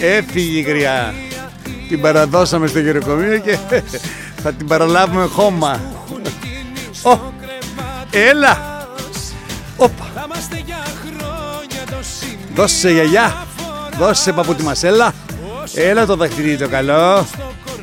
Έφυγε 0.00 0.58
η 0.58 0.62
γριά. 0.62 1.14
Την 1.88 2.00
παραδώσαμε 2.00 2.66
στο 2.66 2.78
γυροκομείο 2.78 3.38
και 3.38 3.58
θα 4.42 4.52
την 4.52 4.66
παραλάβουμε 4.66 5.24
χώμα. 5.24 5.80
Ω, 7.02 7.18
έλα. 8.10 8.84
Όπα. 9.76 10.10
Θα 10.14 10.22
είμαστε 10.26 10.62
για 10.66 10.82
χρόνια 11.00 11.84
το 11.90 11.96
σημείο 12.20 12.46
Δώσε 12.54 12.90
γιαγιά. 12.90 13.46
Δώσε 13.98 14.32
παππού 14.32 14.54
τη 14.54 14.62
μασέλα. 14.62 15.14
Έλα 15.74 16.06
το 16.06 16.16
δαχτυλί 16.16 16.56
το 16.56 16.68
καλό. 16.68 17.26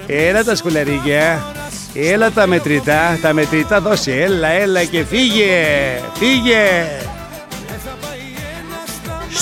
Έλα 0.08 0.44
τα 0.44 0.56
σκουλαρίκια. 0.56 1.46
Έλα 1.94 2.32
τα 2.32 2.48
μετρητά. 2.48 3.18
Τα 3.22 3.34
μετρητά 3.34 3.82
δώσε. 3.82 4.12
Έλα, 4.12 4.48
έλα 4.48 4.84
και 4.84 5.04
φύγε. 5.04 5.54
Φύγε. 6.13 6.66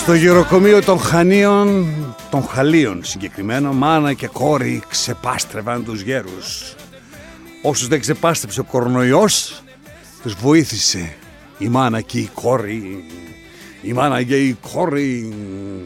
Στο 0.06 0.14
γεροκομείο 0.14 0.84
των 0.84 1.00
Χανίων, 1.00 1.94
των 2.30 2.44
Χαλίων 2.48 3.04
συγκεκριμένα, 3.04 3.72
μάνα 3.72 4.14
και 4.14 4.28
κόρη 4.28 4.82
ξεπάστρευαν 4.90 5.84
τους 5.84 6.02
γέρους. 6.02 6.76
Όσους 7.62 7.88
δεν 7.88 8.00
ξεπάστρεψε 8.00 8.60
ο 8.60 8.64
κορονοϊός, 8.64 9.64
τους 10.22 10.34
βοήθησε 10.34 11.16
η 11.58 11.68
μάνα 11.68 12.02
και 12.02 12.20
η 12.20 12.30
κόρη 12.34 13.04
η 13.86 13.94
μάνα 13.94 14.24
και 14.24 14.38
η 14.38 14.58
κόρη. 14.74 15.34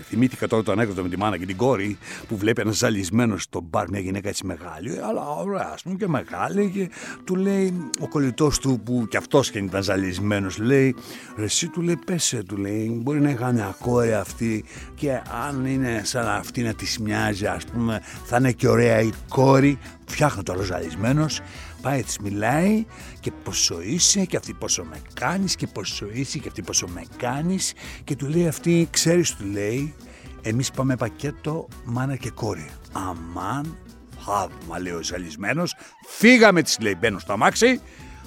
Θυμήθηκα 0.02 0.48
τώρα 0.48 0.64
το 0.64 0.72
ανέκδοτο 0.72 1.02
με 1.02 1.10
τη 1.10 1.18
μάνα 1.18 1.38
και 1.38 1.46
την 1.46 1.58
κόρη 1.58 1.98
που 2.28 2.38
βλέπει 2.38 2.62
ένα 2.62 2.72
ζαλισμένο 2.72 3.38
στο 3.38 3.62
μπαρ, 3.62 3.90
μια 3.90 4.00
γυναίκα 4.00 4.30
έτσι 4.30 4.46
μεγάλη, 4.46 5.00
αλλά 5.10 5.22
ωραία, 5.30 5.72
ας 5.74 5.82
πούμε 5.82 5.96
και 5.96 6.08
μεγάλη. 6.08 6.72
Και 6.74 6.90
του 7.24 7.36
λέει 7.36 7.74
ο 8.00 8.08
κολλητός 8.08 8.60
του 8.60 8.82
που 8.86 9.08
κι 9.10 9.18
αυτός 9.18 9.52
και 9.52 9.60
ήταν 9.60 9.84
ζαλισμένος, 9.84 10.58
λέει, 10.58 10.96
Ρε, 11.38 11.44
εσύ 11.44 11.68
του 11.68 11.82
λέει, 11.82 12.00
πέσε, 12.06 12.44
του 12.44 12.58
λέει, 12.58 13.00
μπορεί 13.04 13.22
να 13.22 13.30
είχα 13.30 13.52
μια 13.52 13.76
κόρη 13.80 14.14
αυτή 14.14 14.64
και 14.96 15.22
αν 15.48 15.66
είναι 15.66 16.02
σαν 16.04 16.28
αυτή 16.28 16.62
να 16.62 16.74
τη 16.74 17.02
μοιάζει, 17.02 17.46
ας 17.46 17.66
πούμε, 17.66 18.02
θα 18.24 18.38
είναι 18.38 18.52
και 18.52 18.68
ωραία 18.68 19.00
η 19.00 19.10
κόρη. 19.30 19.78
Φτιάχνει 20.06 20.44
το 20.44 20.52
άλλο 20.52 20.62
ζαλισμένος 20.62 21.42
πάει 21.82 22.04
της 22.04 22.18
μιλάει 22.20 22.86
και 23.20 23.32
πόσο 23.44 23.82
είσαι 23.82 24.26
και 24.26 24.38
αυτή 24.38 24.54
πόσο 24.54 24.84
με 24.84 25.02
κάνεις 25.14 25.56
και 25.56 25.68
πόσο 25.68 26.08
είσαι 26.12 26.38
και 26.38 26.48
αυτή 26.48 26.62
πόσο 26.62 26.88
με 26.88 27.04
κάνεις 27.18 27.74
και 28.04 28.16
του 28.16 28.28
λέει 28.28 28.48
αυτή 28.48 28.88
ξέρεις 28.92 29.36
του 29.36 29.46
λέει 29.46 29.94
εμείς 30.42 30.72
πάμε 30.72 30.96
πακέτο 30.96 31.68
μάνα 31.86 32.16
και 32.16 32.30
κόρη 32.30 32.70
αμάν 32.92 33.78
θαύμα 34.26 34.80
λέει 34.80 34.94
ο 34.94 35.04
ζαλισμένος. 35.04 35.76
Φύγαμε 36.08 36.62
της 36.62 36.80
λέει 36.80 36.96
μπαίνω 37.00 37.20
στο 37.20 37.34
αμάξι. 37.34 37.82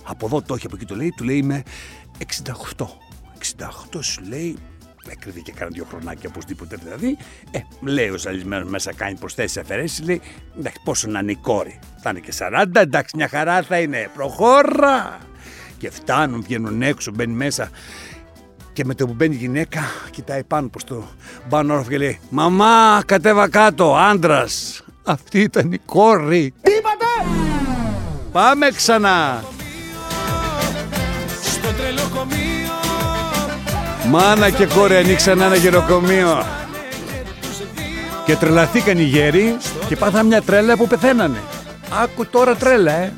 Από 0.04 0.26
εδώ 0.26 0.42
το 0.42 0.54
έχει 0.54 0.66
από 0.66 0.76
εκεί 0.76 0.84
το 0.84 0.96
λέει 0.96 1.12
του 1.16 1.24
λέει 1.24 1.36
είμαι 1.36 1.62
68 2.78 2.86
68 3.94 3.98
σου 4.00 4.22
λέει 4.28 4.56
έκρυβε 5.08 5.40
και 5.40 5.52
κάνα 5.52 5.70
δύο 5.72 5.86
χρονάκια 5.88 6.28
οπωσδήποτε 6.28 6.76
δηλαδή. 6.82 7.16
Ε, 7.50 7.58
λέει 7.80 8.08
ο 8.08 8.18
ζαλισμένος 8.18 8.68
μέσα 8.68 8.94
κάνει 8.94 9.16
προσθέσεις 9.18 9.56
αφαιρέσεις. 9.56 10.04
Λέει 10.04 10.20
εντάξει, 10.58 10.80
πόσο 10.84 11.08
να 11.08 11.18
είναι 11.18 11.30
η 11.30 11.36
κόρη. 11.36 11.78
Θα 12.02 12.10
είναι 12.10 12.20
και 12.20 12.32
40, 12.38 12.64
εντάξει, 12.72 13.16
μια 13.16 13.28
χαρά 13.28 13.62
θα 13.62 13.78
είναι. 13.78 14.10
Προχώρα! 14.14 15.18
Και 15.78 15.90
φτάνουν, 15.90 16.42
βγαίνουν 16.42 16.82
έξω, 16.82 17.10
μπαίνει 17.14 17.32
μέσα. 17.32 17.70
Και 18.72 18.84
με 18.84 18.94
το 18.94 19.06
που 19.06 19.12
μπαίνει 19.12 19.34
η 19.34 19.38
γυναίκα, 19.38 19.80
κοιτάει 20.10 20.44
πάνω 20.44 20.68
προς 20.68 20.84
το 20.84 21.04
πάνω 21.48 21.72
όροφο 21.72 21.90
και 21.90 21.98
λέει 21.98 22.20
Μαμά, 22.30 23.02
κατέβα 23.06 23.48
κάτω, 23.48 23.96
άντρας. 23.96 24.84
Αυτή 25.04 25.40
ήταν 25.40 25.72
η 25.72 25.78
κόρη. 25.78 26.54
Τι 26.62 26.72
είπατε! 26.72 27.40
Πάμε 28.32 28.70
ξανά. 28.70 29.44
Στο 31.42 31.72
τρελοκομείο 31.72 32.41
Μάνα 34.12 34.50
και 34.50 34.66
κόρη 34.66 34.96
ανοίξαν 34.96 35.40
ένα 35.40 35.56
γεροκομείο. 35.56 36.46
Και 38.24 38.36
τρελαθήκαν 38.36 38.98
οι 38.98 39.02
γέροι 39.02 39.56
και 39.88 39.96
πάθαν 39.96 40.26
μια 40.26 40.42
τρέλα 40.42 40.76
που 40.76 40.86
πεθαίνανε. 40.86 41.38
Άκου 42.02 42.26
τώρα 42.26 42.54
τρέλα, 42.54 42.92
ε. 42.92 43.12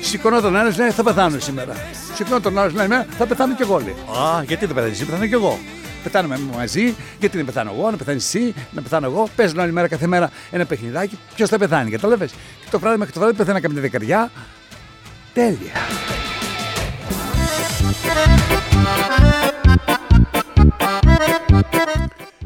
Σηκωνόταν 0.00 0.54
ένα, 0.54 0.74
λέει 0.76 0.90
θα 0.90 1.02
πεθάνω 1.02 1.38
σήμερα. 1.38 1.72
Σηκωνόταν 2.14 2.58
άλλο, 2.58 2.72
λέει 2.74 2.86
«Ναι, 2.86 3.06
θα 3.18 3.26
πεθάνω 3.26 3.54
κι 3.54 3.62
εγώ. 3.62 3.78
Λέει. 3.78 3.94
Α, 4.08 4.42
γιατί 4.46 4.66
δεν 4.66 4.74
πεθάνεις 4.74 4.96
εσύ, 5.00 5.04
πεθάνω 5.04 5.26
κι 5.26 5.34
εγώ. 5.34 5.58
Πεθάνουμε 6.02 6.40
μαζί, 6.56 6.94
γιατί 7.18 7.36
δεν 7.36 7.46
πεθάνω 7.46 7.72
εγώ, 7.76 7.90
να 7.90 7.96
πεθάνεις 7.96 8.24
εσύ, 8.24 8.54
να 8.70 8.82
πεθάνω 8.82 9.06
εγώ. 9.06 9.28
Παίζουν 9.36 9.58
όλη 9.58 9.72
μέρα 9.72 9.88
κάθε 9.88 10.06
μέρα 10.06 10.30
ένα 10.50 10.64
παιχνιδάκι. 10.64 11.18
Ποιος 11.34 11.48
θα 11.48 11.58
πεθάνει, 11.58 11.90
κατάλαβες. 11.90 12.30
Και 12.30 12.68
το 12.70 12.78
βράδυ 12.78 12.98
μέχρι 12.98 13.12
το 13.12 13.20
βράδυ 13.20 13.36
πεθαίνα 13.36 13.60
καμιά 13.60 13.80
δεκαριά. 13.80 14.30
Τέλεια. 15.34 15.72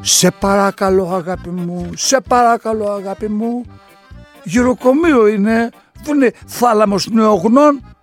Σε 0.09 0.31
παρακαλώ 0.31 1.15
αγάπη 1.15 1.49
μου, 1.49 1.91
σε 1.97 2.21
παρακαλώ 2.21 2.91
αγάπη 2.91 3.29
μου. 3.29 3.65
Γυροκομείο 4.45 5.27
είναι, 5.27 5.71
δεν 6.03 6.17
είναι 6.17 6.33
θάλαμος 6.47 7.09
νεογνών. 7.11 7.97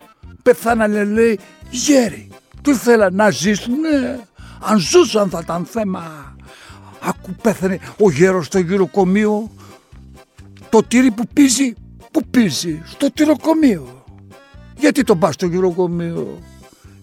Πεθάνανε 0.43 1.03
λέει 1.03 1.39
γέροι. 1.69 2.29
Τι 2.61 2.73
θέλαν 2.73 3.15
να 3.15 3.29
ζήσουνε, 3.29 4.19
αν 4.59 4.77
ζούσαν 4.77 5.29
θα 5.29 5.39
ήταν 5.43 5.65
θέμα. 5.65 6.35
Ακού 7.01 7.35
πέθανε 7.41 7.79
ο 7.99 8.11
γέρος 8.11 8.45
στο 8.45 8.59
γυροκομείο. 8.59 9.51
Το 10.69 10.83
τύρι 10.83 11.11
που 11.11 11.27
πίζει, 11.33 11.73
που 12.11 12.21
πίζει, 12.31 12.81
στο 12.85 13.11
τυροκομείο. 13.11 14.03
Γιατί 14.77 15.03
τον 15.03 15.19
πας 15.19 15.33
στο 15.33 15.45
γυροκομείο; 15.45 16.39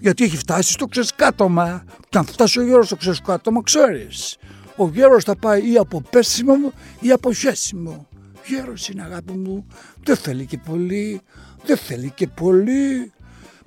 Γιατί 0.00 0.24
έχει 0.24 0.36
φτάσει 0.36 0.72
στο 0.72 0.86
ξεσκάτωμα. 0.86 1.84
Και 2.08 2.18
αν 2.18 2.24
φτάσει 2.24 2.58
ο 2.58 2.62
γέρος 2.62 2.86
στο 2.86 2.96
ξεσκάτωμα, 2.96 3.62
ξέρεις. 3.62 4.38
Ο 4.80 4.90
γέρος 4.94 5.24
θα 5.24 5.36
πάει 5.36 5.72
ή 5.72 5.76
από 5.76 6.02
πέσιμο 6.10 6.72
ή 7.00 7.10
από 7.10 7.32
χέσιμο. 7.32 8.08
Γέρος 8.46 8.88
είναι 8.88 9.02
αγάπη 9.02 9.32
μου. 9.32 9.66
Δεν 10.02 10.16
θέλει 10.16 10.46
και 10.46 10.58
πολύ. 10.58 11.20
Δεν 11.64 11.76
θέλει 11.76 12.12
και 12.14 12.26
πολύ. 12.26 13.12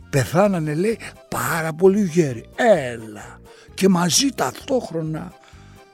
Πεθάνανε 0.10 0.74
λέει 0.74 1.00
πάρα 1.30 1.74
πολύ 1.74 2.04
γέροι. 2.04 2.46
Έλα. 2.56 3.40
Και 3.74 3.88
μαζί 3.88 4.30
ταυτόχρονα. 4.36 5.34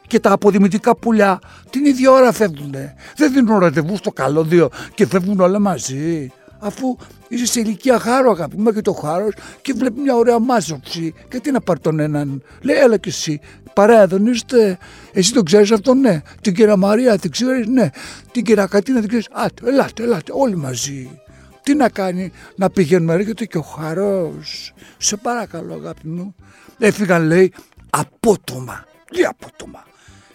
Και 0.07 0.19
τα 0.19 0.31
αποδημητικά 0.31 0.95
πουλιά 0.95 1.39
την 1.69 1.85
ίδια 1.85 2.11
ώρα 2.11 2.31
φεύγουνε. 2.31 2.95
Δεν 3.15 3.33
δίνουν 3.33 3.59
ραντεβού 3.59 3.97
στο 3.97 4.11
καλώδιο 4.11 4.69
και 4.93 5.05
φεύγουν 5.07 5.39
όλα 5.39 5.59
μαζί 5.59 6.31
αφού 6.59 6.97
είσαι 7.27 7.45
σε 7.45 7.59
ηλικία 7.59 7.99
χάρο 7.99 8.31
αγαπημέ 8.31 8.71
και 8.71 8.81
το 8.81 8.93
χάρος 8.93 9.33
και 9.61 9.73
βλέπεις 9.73 10.01
μια 10.01 10.15
ωραία 10.15 10.39
μάζοξη. 10.39 11.13
Και 11.29 11.39
τι 11.39 11.51
να 11.51 11.61
πάρει 11.61 11.79
τον 11.79 11.99
έναν; 11.99 12.43
Λέει, 12.61 12.77
έλα 12.77 12.97
και 12.97 13.09
εσύ. 13.09 13.39
Παρέα 13.73 14.07
δεν 14.07 14.25
είστε. 14.25 14.77
Εσύ 15.13 15.33
τον 15.33 15.43
ξέρεις 15.43 15.71
αυτό, 15.71 15.93
ναι. 15.93 16.21
Την 16.41 16.53
κυρία 16.53 16.75
Μαρία 16.75 17.17
την 17.17 17.31
ξέρεις, 17.31 17.67
ναι. 17.67 17.89
Την 18.31 18.43
κυρία 18.43 18.65
Κατίνα 18.65 18.99
την 18.99 19.07
ξέρεις. 19.07 19.27
Άτε, 19.31 19.69
ελάτε, 19.69 20.03
ελάτε, 20.03 20.31
όλοι 20.35 20.55
μαζί. 20.55 21.21
Τι 21.63 21.75
να 21.75 21.89
κάνει, 21.89 22.31
να 22.55 22.69
πηγαίνουμε, 22.69 23.13
έρχεται 23.13 23.45
και 23.45 23.57
ο 23.57 23.61
χαρός. 23.61 24.73
Σε 24.97 25.15
παρακαλώ, 25.15 25.73
αγάπη 25.73 26.07
μου. 26.07 26.35
Έφυγαν, 26.77 27.25
λέει, 27.25 27.53
απότομα. 27.89 28.85
Τι 29.11 29.23
απότομα. 29.23 29.83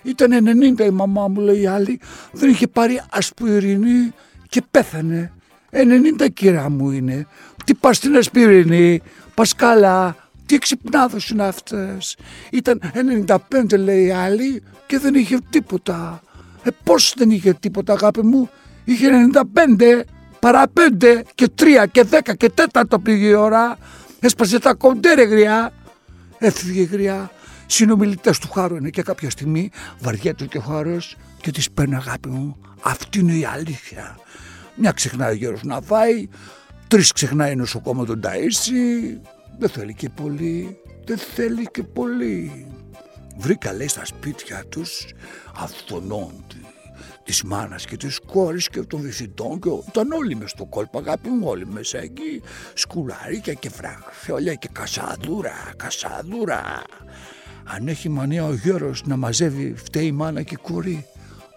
Ήταν 0.03 0.31
90 0.79 0.85
η 0.85 0.91
μαμά 0.91 1.29
μου, 1.29 1.41
λέει 1.41 1.61
η 1.61 1.67
άλλη. 1.67 2.00
Δεν 2.33 2.50
είχε 2.50 2.67
πάρει 2.67 3.00
ασπιρινή 3.11 4.12
και 4.49 4.62
πέθανε. 4.71 5.33
90 5.71 6.29
κυρά 6.33 6.71
μου 6.71 6.91
είναι. 6.91 7.26
Τι 7.64 7.75
πας 7.75 7.97
στην 7.97 8.17
Ασπιρινή, 8.17 9.03
πας 9.35 9.55
καλά. 9.55 10.17
Τι 10.54 10.61
εξυπνάδος 10.61 11.28
είναι 11.28 11.44
αυτές. 11.46 12.16
Ήταν 12.50 12.80
95 13.26 13.78
λέει 13.78 14.11
άλλη 14.11 14.62
και 14.87 14.99
δεν 14.99 15.14
είχε 15.14 15.38
τίποτα. 15.50 16.23
Ε 16.62 16.70
πώς 16.84 17.14
δεν 17.16 17.30
είχε 17.30 17.52
τίποτα 17.52 17.92
αγάπη 17.92 18.23
μου; 18.23 18.50
Είχε 18.84 19.08
95 19.76 20.02
παρά 20.38 20.64
5 21.00 21.23
και 21.34 21.49
3 21.58 21.87
και 21.92 22.04
10 22.11 22.37
και 22.37 22.52
4 22.73 22.82
πήγε 23.02 23.26
η 23.26 23.32
ώρα. 23.32 23.78
Έσπασε 24.20 24.58
τα 24.58 24.75
κοντέρε 24.75 25.23
γριά. 25.23 25.73
Έφυγε 26.38 26.82
γριά. 26.82 27.30
Συνομιλητές 27.66 28.38
του 28.38 28.50
Χάρου 28.50 28.76
είναι 28.76 28.90
και 28.90 29.02
κάποια 29.02 29.30
στιγμή 29.30 29.70
βαριέται 30.00 30.46
και 30.46 30.58
ο 30.58 30.61
Χάρος 30.61 31.16
και 31.40 31.50
τη 31.50 31.64
παίρνει 31.75 31.94
αγάπη 31.94 32.28
μου. 32.28 32.56
Αυτή 32.82 33.18
είναι 33.18 33.34
η 33.34 33.44
αλήθεια. 33.44 34.18
Μια 34.75 34.90
ξεχνάει 34.92 35.30
ο 35.30 35.34
γέρος 35.34 35.62
να 35.62 35.80
φάει, 35.80 36.28
τρεις 36.88 37.12
ξεχνάει 37.12 37.56
νοσοκόμα 37.56 38.04
τον 38.04 38.20
ταΐσει, 38.25 39.18
δεν 39.58 39.68
θέλει 39.68 39.94
και 39.94 40.08
πολύ, 40.08 40.76
δεν 41.04 41.18
θέλει 41.18 41.66
και 41.70 41.82
πολύ. 41.82 42.66
Βρήκα 43.37 43.73
λέει 43.73 43.88
στα 43.88 44.04
σπίτια 44.04 44.64
τους 44.68 45.06
αυτονών 45.56 46.44
της 47.25 47.42
μάνας 47.42 47.84
και 47.84 47.96
της 47.96 48.20
κόρης 48.26 48.68
και 48.68 48.80
των 48.80 49.00
βυθιτών 49.00 49.61
και 49.61 49.68
ήταν 49.88 50.12
όλοι 50.12 50.37
μες 50.37 50.50
στο 50.50 50.64
κόλπο 50.64 50.99
αγάπη 50.99 51.28
μου 51.28 51.49
όλοι 51.49 51.66
μέσα 51.66 51.99
εκεί 51.99 52.42
σκουλαρίκια 52.75 53.52
και 53.52 53.70
φραγφιόλια 53.70 54.54
και 54.54 54.68
κασαδούρα, 54.73 55.73
κασαδούρα. 55.76 56.82
Αν 57.64 57.88
έχει 57.88 58.08
μανία 58.08 58.44
ο 58.44 58.54
γέρος 58.54 59.02
να 59.06 59.16
μαζεύει 59.16 59.75
φταίει 59.76 60.06
η 60.06 60.12
μάνα 60.12 60.42
και 60.42 60.54
η 60.54 60.62
κόρη 60.62 61.06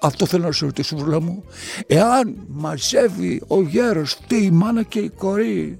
αυτό 0.01 0.25
θέλω 0.25 0.43
να 0.43 0.51
σου 0.51 0.65
ρωτήσω, 0.65 0.97
βρουλά 0.97 1.21
μου. 1.21 1.43
Εάν 1.87 2.45
μαζεύει 2.47 3.41
ο 3.47 3.61
γέρος, 3.61 4.13
φταίει 4.13 4.41
η 4.43 4.51
μάνα 4.51 4.83
και 4.83 4.99
η 4.99 5.09
κορή. 5.09 5.79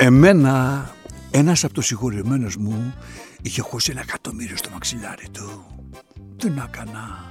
Εμένα, 0.00 0.90
ένας 1.30 1.64
από 1.64 1.74
τους 1.74 1.86
συγχωρημένους 1.86 2.56
μου 2.56 2.94
είχε 3.42 3.60
χώσει 3.60 3.90
ένα 3.90 4.00
εκατομμύριο 4.00 4.56
στο 4.56 4.70
μαξιλάρι 4.70 5.28
του. 5.32 5.64
Τι 6.36 6.50
να 6.50 6.68
έκανα; 6.72 7.30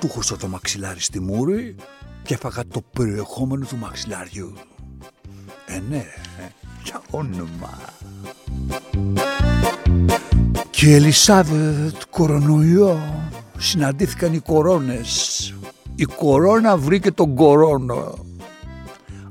Του 0.00 0.08
χωσώ 0.08 0.36
το 0.36 0.48
μαξιλάρι 0.48 1.00
στη 1.00 1.20
μούρη 1.20 1.76
και 2.22 2.34
έφαγα 2.34 2.66
το 2.66 2.82
περιεχόμενο 2.92 3.66
του 3.66 3.76
μαξιλάριου. 3.76 4.52
Ε, 5.66 5.80
ναι, 5.88 6.04
για 6.84 7.02
όνομα 7.10 7.78
Και 10.70 10.94
Ελισάβετ 10.94 12.02
κορονοϊό 12.10 13.00
συναντήθηκαν 13.58 14.32
οι 14.32 14.38
κορώνες. 14.38 15.54
Η 15.94 16.04
κορώνα 16.04 16.76
βρήκε 16.76 17.12
τον 17.12 17.34
κορώνο. 17.34 18.26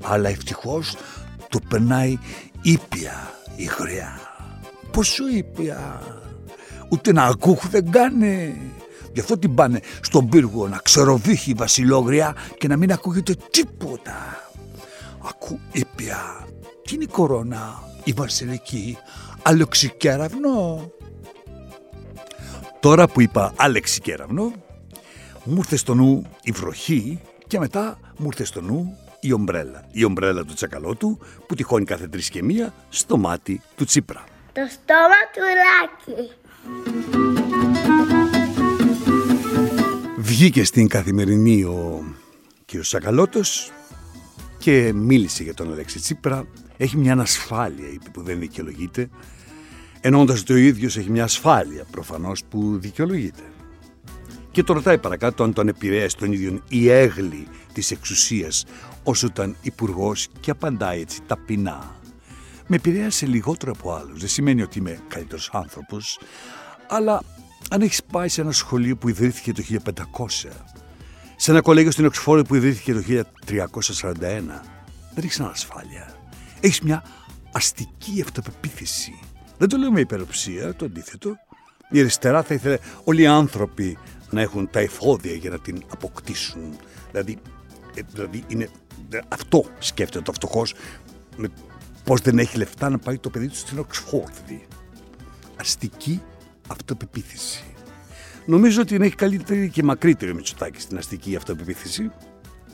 Αλλά 0.03 0.29
ευτυχώς 0.29 0.96
το 1.50 1.60
περνάει 1.70 2.18
ήπια 2.62 3.34
η 3.56 3.66
χρειά. 3.66 4.20
Πόσο 4.92 5.27
ήπια. 5.27 6.01
Ούτε 6.89 7.12
να 7.12 7.24
ακούχου 7.24 7.68
δεν 7.68 7.92
κάνει. 7.92 8.62
Γι' 9.13 9.20
αυτό 9.20 9.38
την 9.38 9.56
πάνε 9.56 9.80
στον 10.01 10.30
πύργο 10.30 10.68
να 10.68 10.77
ξεροβύχει 10.77 11.51
η 11.51 11.54
βασιλόγρια 11.54 12.36
και 12.58 12.68
να 12.68 12.77
μην 12.77 12.92
ακούγεται 12.92 13.36
τίποτα. 13.50 14.16
Ακού 15.30 15.60
ήπια. 15.72 16.48
Τι 16.84 16.96
είναι 16.96 17.04
η 17.04 17.08
κορώνα, 17.08 17.84
η 18.04 18.12
βασιλική, 18.12 18.98
αλεξικέραυνο; 19.42 20.92
Τώρα 22.80 23.08
που 23.08 23.22
είπα 23.22 23.54
αλεξικέραυνο, 23.56 24.51
μου 25.44 25.56
ήρθε 25.58 25.75
στο 25.75 25.94
νου 25.94 26.25
η 26.44 26.51
βροχή 26.51 27.22
και 27.48 27.60
μετά 27.60 28.00
μου 28.18 28.25
ήρθε 28.25 28.44
στο 28.44 28.62
νου 28.62 28.98
η 29.20 29.32
ομπρέλα. 29.32 29.86
Η 29.92 30.04
ομπρέλα 30.04 30.46
του 30.46 30.54
τσακαλώτου 30.54 31.20
που 31.48 31.56
τυχώνει 31.56 31.86
κάθε 31.86 32.08
τρεις 32.08 32.30
και 32.30 32.44
μία 32.44 32.74
στο 32.90 33.18
μάτι 33.18 33.62
του 33.76 33.86
Τσίπρα. 33.86 34.24
Το 34.54 34.62
στόμα 34.70 35.20
του 35.34 35.42
Λάκη. 35.62 36.32
Βγήκε 40.18 40.64
στην 40.64 40.88
καθημερινή 40.88 41.64
ο 41.64 42.04
κ. 42.66 42.84
Σακαλώτος 42.84 43.72
και 44.58 44.94
μίλησε 44.94 45.44
για 45.44 45.54
τον 45.54 45.72
Αλέξη 45.72 46.00
Τσίπρα. 46.00 46.48
Έχει 46.78 46.98
μια 46.98 47.12
ανασφάλεια, 47.12 47.88
είπε, 47.88 48.10
που 48.10 48.22
δεν 48.22 48.40
δικαιολογείται. 48.40 49.10
Εννοώντας 50.02 50.40
ότι 50.42 50.54
ο 50.54 50.56
ίδιος 50.56 50.98
έχει 50.98 51.10
μια 51.10 51.24
ασφάλεια 51.24 51.86
προφανώς 51.92 52.44
που 52.44 52.78
δικαιολογείται. 52.80 53.44
Και 54.52 54.64
το 54.64 54.74
ρωτάει 54.74 54.98
παρακάτω 54.98 55.44
αν 55.44 55.54
τον 55.54 55.68
επηρέασε 55.68 56.18
τον 56.18 56.32
ίδιο 56.32 56.62
η 56.70 56.90
έγλη 56.90 57.48
της 57.74 57.92
εξουσίας 57.92 58.66
όσο 59.10 59.28
ήταν 59.28 59.56
υπουργός 59.62 60.28
και 60.40 60.52
απαντάει 60.52 61.02
έτσι 61.02 61.22
ταπεινά. 61.28 61.96
Με 62.68 62.76
επηρέασε 62.76 63.26
λιγότερο 63.26 63.72
από 63.72 63.94
άλλους. 63.94 64.20
Δεν 64.20 64.30
σημαίνει 64.30 64.62
ότι 64.62 64.80
είμαι 64.80 65.00
καλύτερος 65.08 65.50
άνθρωπος, 65.54 66.20
αλλά 66.88 67.22
αν 67.70 67.82
έχεις 67.82 68.04
πάει 68.04 68.28
σε 68.28 68.42
ένα 68.42 68.52
σχολείο 68.52 68.98
που 68.98 69.10
ιδρύθηκε 69.10 69.52
το 69.52 69.62
1500, 69.62 70.50
σε 71.36 71.52
ένα 71.52 71.62
κολέγιο 71.62 71.92
στην 71.92 72.06
Οξφόρδη 72.06 72.44
που 72.48 72.56
ιδρύθηκε 72.56 72.94
το 72.94 73.02
1341, 73.02 74.20
δεν 75.14 75.24
έχεις 75.24 75.40
ανασφάλεια. 75.40 76.16
Έχεις 76.60 76.82
μια 76.82 77.04
αστική 77.52 78.22
αυτοπεποίθηση. 78.22 79.20
Δεν 79.58 79.70
το 79.70 79.78
λέω 79.78 79.92
με 79.92 80.00
υπεροψία, 80.00 80.76
το 80.76 80.86
αντίθετο. 80.86 81.36
Η 81.90 82.00
αριστερά 82.00 82.44
θα 82.44 82.54
ήθελε 82.54 82.78
όλοι 83.04 83.22
οι 83.22 83.28
άνθρωποι 83.28 83.98
να 84.30 84.42
έχουν 84.42 84.70
τα 84.70 84.80
εφόδια 84.80 85.34
για 85.34 85.50
να 85.50 85.60
την 85.60 85.84
αποκτήσουν. 85.88 86.76
Δηλαδή, 87.12 87.38
ε, 87.96 88.02
δηλαδή 88.14 88.44
είναι, 88.48 88.70
αυτό 89.28 89.66
σκέφτεται 89.80 90.30
ο 90.30 90.34
φτωχός 90.34 90.74
με 91.38 91.50
πώς 92.04 92.22
δεν 92.22 92.40
έχει 92.40 92.58
λεφτά 92.58 92.90
να 92.90 92.98
πάει 92.98 93.18
το 93.18 93.30
παιδί 93.30 93.48
του 93.48 93.56
στην 93.56 93.80
Οξφόρδη. 93.80 94.68
Αστική 95.56 96.22
αυτοπεποίθηση. 96.68 97.64
Νομίζω 98.46 98.82
ότι 98.82 98.96
έχει 98.96 99.16
καλύτερη 99.16 99.70
και 99.70 99.84
μακρύτερη 99.84 100.34
Μητσοτάκης 100.34 100.84
στην 100.84 100.98
αστική 100.98 101.36
αυτοπεποίθηση, 101.36 102.12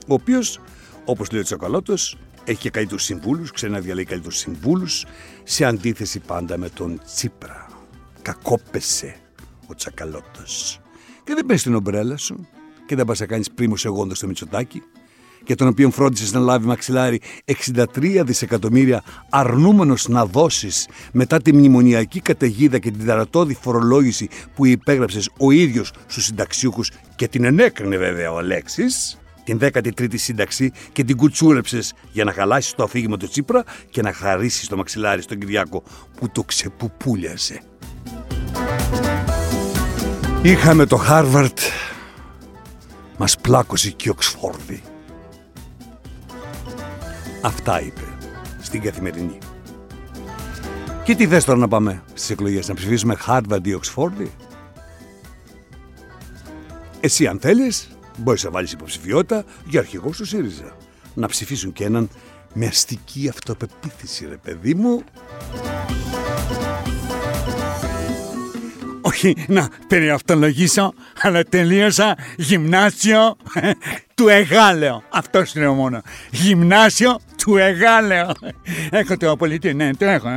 ο 0.07 0.13
οποίος, 0.13 0.59
όπως 1.05 1.31
λέει 1.31 1.41
ο 1.41 1.43
Τσακαλώτος, 1.43 2.17
έχει 2.43 2.59
και 2.59 2.69
καλύτερους 2.69 3.03
συμβούλους, 3.03 3.51
ξέρει 3.51 3.71
να 3.71 3.79
διαλέγει 3.79 4.07
καλύτερους 4.07 4.37
συμβούλους, 4.37 5.05
σε 5.43 5.65
αντίθεση 5.65 6.19
πάντα 6.19 6.57
με 6.57 6.69
τον 6.69 7.01
Τσίπρα. 7.05 7.67
Κακόπεσε 8.21 9.15
ο 9.67 9.75
Τσακαλώτος. 9.75 10.81
Και 11.23 11.33
δεν 11.33 11.45
πες 11.45 11.63
την 11.63 11.75
ομπρέλα 11.75 12.17
σου 12.17 12.47
και 12.85 12.95
δεν 12.95 13.05
πας 13.05 13.19
να 13.19 13.25
κάνεις 13.25 13.51
πρίμο 13.51 13.75
εγώντα 13.83 14.15
στο 14.15 14.27
Μητσοτάκη 14.27 14.81
και 15.43 15.55
τον 15.55 15.67
οποίο 15.67 15.89
φρόντισες 15.89 16.33
να 16.33 16.39
λάβει 16.39 16.65
μαξιλάρι 16.65 17.21
63 17.65 18.21
δισεκατομμύρια 18.25 19.03
αρνούμενος 19.29 20.07
να 20.07 20.25
δώσεις 20.25 20.87
μετά 21.11 21.41
τη 21.41 21.53
μνημονιακή 21.53 22.19
καταιγίδα 22.19 22.79
και 22.79 22.91
την 22.91 23.05
ταρατώδη 23.05 23.57
φορολόγηση 23.61 24.29
που 24.55 24.65
υπέγραψες 24.65 25.29
ο 25.39 25.51
ίδιος 25.51 25.91
στους 26.07 26.25
συνταξιούχους 26.25 26.91
και 27.15 27.27
την 27.27 27.43
ενέκρινε 27.43 27.97
βέβαια 27.97 28.31
ο 28.31 28.37
Αλέξης 28.37 29.17
την 29.43 29.59
13η 29.61 30.13
σύνταξη 30.13 30.71
και 30.91 31.03
την 31.03 31.17
κουτσούρεψες 31.17 31.93
για 32.11 32.23
να 32.23 32.33
χαλάσεις 32.33 32.73
το 32.73 32.83
αφήγημα 32.83 33.17
του 33.17 33.27
Τσίπρα 33.27 33.63
και 33.89 34.01
να 34.01 34.13
χαρίσεις 34.13 34.67
το 34.67 34.75
μαξιλάρι 34.75 35.21
στον 35.21 35.39
Κυριάκο 35.39 35.83
που 36.17 36.29
το 36.29 36.43
ξεπουπούλιασε. 36.43 37.61
Είχαμε 40.41 40.85
το 40.85 40.95
Χάρβαρτ, 40.95 41.59
μας 43.17 43.37
πλάκωσε 43.37 43.89
και 43.89 44.03
η 44.07 44.09
Οξφόρδη. 44.09 44.81
Αυτά 47.45 47.81
είπε 47.81 48.01
στην 48.61 48.81
καθημερινή. 48.81 49.37
Και 51.03 51.15
τι 51.15 51.27
θες 51.27 51.43
τώρα 51.43 51.59
να 51.59 51.67
πάμε 51.67 52.03
στις 52.13 52.29
εκλογές, 52.29 52.67
να 52.67 52.73
ψηφίσουμε 52.73 53.17
Harvard 53.27 53.59
ή 53.63 53.79
Oxford. 53.81 54.27
Εσύ 56.99 57.27
αν 57.27 57.39
θέλεις, 57.39 57.89
μπορείς 58.17 58.43
να 58.43 58.49
βάλεις 58.49 58.71
υποψηφιότητα 58.71 59.43
για 59.65 59.79
αρχηγός 59.79 60.17
του 60.17 60.25
ΣΥΡΙΖΑ. 60.25 60.77
Να 61.13 61.27
ψηφίσουν 61.27 61.73
και 61.73 61.83
έναν 61.83 62.09
με 62.53 62.65
αστική 62.65 63.29
αυτοπεποίθηση, 63.29 64.27
ρε 64.29 64.37
παιδί 64.37 64.73
μου. 64.73 65.03
Όχι 69.01 69.35
να 69.47 69.69
περιαυτολογήσω, 69.87 70.93
αλλά 71.21 71.43
τελείωσα 71.43 72.17
γυμνάσιο 72.37 73.37
του 74.15 74.27
Εγάλεο. 74.27 75.03
Αυτός 75.09 75.55
είναι 75.55 75.67
μόνος. 75.67 76.01
Γυμνάσιο 76.31 77.19
του 77.43 77.57
Εγάλεο. 77.57 78.31
Έχω 78.89 79.17
το 79.17 79.35
πολιτείο, 79.35 79.73
ναι, 79.73 79.93
το 79.93 80.05
έχω. 80.05 80.29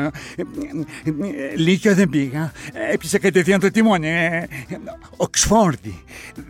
Λύκειο 1.57 1.95
δεν 1.95 2.09
πήγα. 2.09 2.53
Έπιασα 2.93 3.19
κατευθείαν 3.19 3.61
το 3.61 3.71
τιμόνι. 3.71 4.09
Οξφόρδη. 5.17 6.05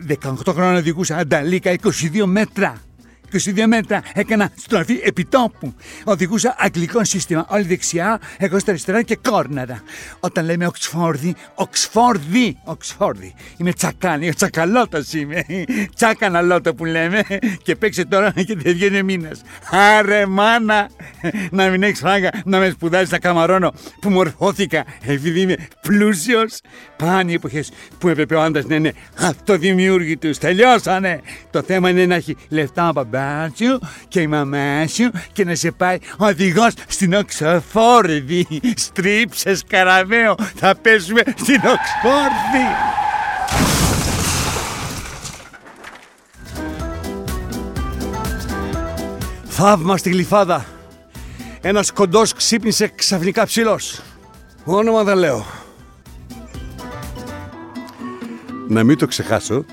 18 0.08 0.52
χρόνια 0.52 0.78
οδηγούσα 0.78 1.16
ανταλίκα 1.16 1.74
22 1.82 2.24
μέτρα. 2.24 2.76
22 3.32 3.64
μέτρα 3.66 4.02
έκανα 4.14 4.50
στροφή 4.56 5.00
επιτόπου. 5.04 5.74
Οδηγούσα 6.04 6.56
αγγλικό 6.58 7.04
σύστημα. 7.04 7.46
Όλη 7.48 7.62
δεξιά, 7.62 8.20
εγώ 8.38 8.58
στα 8.58 8.70
αριστερά 8.70 9.02
και 9.02 9.18
κόρναρα. 9.28 9.82
Όταν 10.20 10.44
λέμε 10.44 10.66
Οξφόρδη, 10.66 11.34
Οξφόρδη, 11.54 12.58
Οξφόρδη. 12.64 13.34
Είμαι 13.56 13.72
τσακάνι, 13.72 14.34
τσακαλότα 14.34 15.04
είμαι. 15.14 15.44
Τσάκανα 15.94 16.40
λότα 16.40 16.74
που 16.74 16.84
λέμε. 16.84 17.22
Και 17.62 17.76
παίξε 17.76 18.04
τώρα 18.04 18.30
και 18.30 18.56
δεν 18.56 18.72
βγαίνει 18.72 19.02
μήνας. 19.02 19.42
Άρε 19.70 20.26
μάνα, 20.26 20.90
να 21.50 21.68
μην 21.68 21.82
έχεις 21.82 21.98
φράγα 21.98 22.30
να 22.44 22.58
με 22.58 22.70
σπουδάζει 22.70 23.10
να 23.10 23.18
καμαρώνω 23.18 23.72
που 24.00 24.10
μορφώθηκα 24.10 24.84
επειδή 25.06 25.40
είμαι 25.40 25.56
πλούσιος. 25.80 26.60
Πάνε 26.96 27.30
οι 27.30 27.34
εποχές 27.34 27.72
που 27.98 28.08
έπρεπε 28.08 28.34
ο 28.34 28.42
άντρας 28.42 28.64
να 28.64 28.74
είναι 28.74 28.92
αυτοδημιούργητος. 29.18 30.38
Τελειώσανε. 30.38 31.20
Το 31.50 31.62
θέμα 31.62 31.90
είναι 31.90 32.06
να 32.06 32.14
έχει 32.14 32.36
λεφτά 32.48 32.88
ο 32.88 32.92
μπαμπά 33.16 33.48
σου 33.56 33.78
και 34.08 34.20
η 34.20 34.26
μαμά 34.26 34.86
σου 34.86 35.10
και 35.32 35.44
να 35.44 35.54
σε 35.54 35.70
πάει 35.70 35.98
οδηγός 36.16 36.72
στην 36.88 37.14
Οξφόρδη. 37.14 38.46
Στρίψες 38.76 39.62
καραβαίο, 39.66 40.34
θα 40.54 40.74
πέσουμε 40.74 41.22
στην 41.36 41.54
Οξφόρδη. 41.54 42.66
Θαύμα 49.44 49.96
στη 49.96 50.10
γλυφάδα. 50.10 50.64
Ένας 51.60 51.92
κοντός 51.92 52.32
ξύπνησε 52.32 52.88
ξαφνικά 52.88 53.46
ψηλός. 53.46 54.02
Όνομα 54.64 55.02
δεν 55.02 55.16
λέω. 55.16 55.46
Να 58.68 58.84
μην 58.84 58.98
το 58.98 59.06
ξεχάσω, 59.06 59.64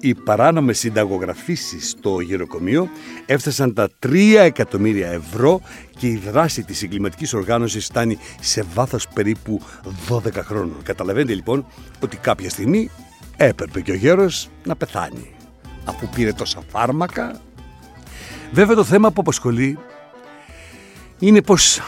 οι 0.00 0.14
παράνομες 0.14 0.78
συνταγογραφήσεις 0.78 1.90
στο 1.90 2.20
γεροκομείο 2.20 2.88
έφτασαν 3.26 3.74
τα 3.74 3.88
3 4.06 4.34
εκατομμύρια 4.38 5.08
ευρώ 5.08 5.60
και 5.98 6.06
η 6.06 6.16
δράση 6.16 6.62
της 6.64 6.82
εγκληματικής 6.82 7.34
οργάνωσης 7.34 7.84
φτάνει 7.84 8.18
σε 8.40 8.62
βάθος 8.74 9.08
περίπου 9.08 9.60
12 10.08 10.32
χρόνων. 10.34 10.76
Καταλαβαίνετε 10.82 11.34
λοιπόν 11.34 11.66
ότι 12.02 12.16
κάποια 12.16 12.50
στιγμή 12.50 12.90
έπρεπε 13.36 13.80
και 13.80 13.90
ο 13.90 13.94
γέρος 13.94 14.48
να 14.64 14.76
πεθάνει. 14.76 15.34
Αφού 15.84 16.08
πήρε 16.08 16.32
τόσα 16.32 16.62
φάρμακα. 16.68 17.40
Βέβαια 18.52 18.76
το 18.76 18.84
θέμα 18.84 19.10
που 19.10 19.20
απασχολεί 19.20 19.78
είναι 21.18 21.42
πως 21.42 21.80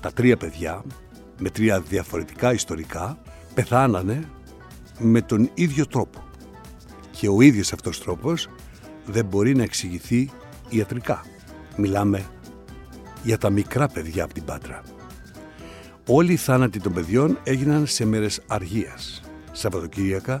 τα 0.00 0.12
τρία 0.12 0.36
παιδιά 0.36 0.82
με 1.38 1.50
τρία 1.50 1.80
διαφορετικά 1.80 2.52
ιστορικά 2.52 3.18
πεθάνανε 3.54 4.28
με 4.98 5.20
τον 5.20 5.50
ίδιο 5.54 5.86
τρόπο. 5.86 6.29
Και 7.20 7.28
ο 7.28 7.40
ίδιος 7.40 7.72
αυτός 7.72 8.02
τρόπος 8.02 8.48
δεν 9.04 9.24
μπορεί 9.24 9.54
να 9.54 9.62
εξηγηθεί 9.62 10.30
ιατρικά. 10.68 11.24
Μιλάμε 11.76 12.26
για 13.22 13.38
τα 13.38 13.50
μικρά 13.50 13.88
παιδιά 13.88 14.24
από 14.24 14.34
την 14.34 14.44
Πάτρα. 14.44 14.82
Όλοι 16.06 16.32
οι 16.32 16.36
θάνατοι 16.36 16.80
των 16.80 16.92
παιδιών 16.92 17.38
έγιναν 17.44 17.86
σε 17.86 18.04
μέρες 18.04 18.40
αργίας, 18.46 19.22
Σαββατοκύριακα, 19.52 20.40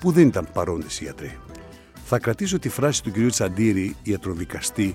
που 0.00 0.10
δεν 0.10 0.26
ήταν 0.26 0.48
παρόντες 0.52 1.00
οι 1.00 1.04
ιατροί. 1.04 1.38
Θα 2.04 2.18
κρατήσω 2.18 2.58
τη 2.58 2.68
φράση 2.68 3.02
του 3.02 3.10
κ. 3.10 3.30
Τσαντήρη, 3.30 3.96
ιατροδικαστή, 4.02 4.94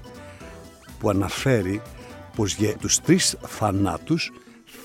που 0.99 1.09
αναφέρει 1.09 1.81
πως 2.35 2.55
για 2.55 2.75
τους 2.77 2.99
τρεις 2.99 3.37
θανάτους 3.41 4.31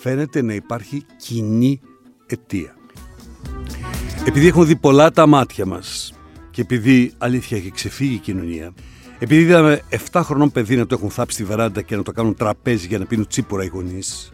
φαίνεται 0.01 0.43
να 0.43 0.55
υπάρχει 0.55 1.07
κοινή 1.17 1.81
αιτία. 2.27 2.75
Επειδή 4.27 4.47
έχουμε 4.47 4.65
δει 4.65 4.77
πολλά 4.77 5.11
τα 5.11 5.27
μάτια 5.27 5.67
μας 5.67 6.13
και 6.53 6.61
επειδή 6.61 7.13
αλήθεια 7.19 7.57
έχει 7.57 7.71
ξεφύγει 7.71 8.15
η 8.15 8.19
κοινωνία, 8.19 8.73
επειδή 9.19 9.43
είδαμε 9.43 9.83
7 10.11 10.21
χρονών 10.25 10.53
παιδί 10.53 10.77
να 10.77 10.87
το 10.87 10.95
έχουν 10.95 11.11
θάψει 11.11 11.35
στη 11.35 11.45
βεράντα 11.45 11.83
και 11.83 11.97
να 11.97 12.03
το 12.03 12.13
κάνουν 12.13 12.35
τραπέζι 12.35 12.87
για 12.87 12.99
να 12.99 13.05
πίνουν 13.05 13.27
τσίπορα 13.27 13.65
οι 13.65 13.67
γονείς, 13.67 14.33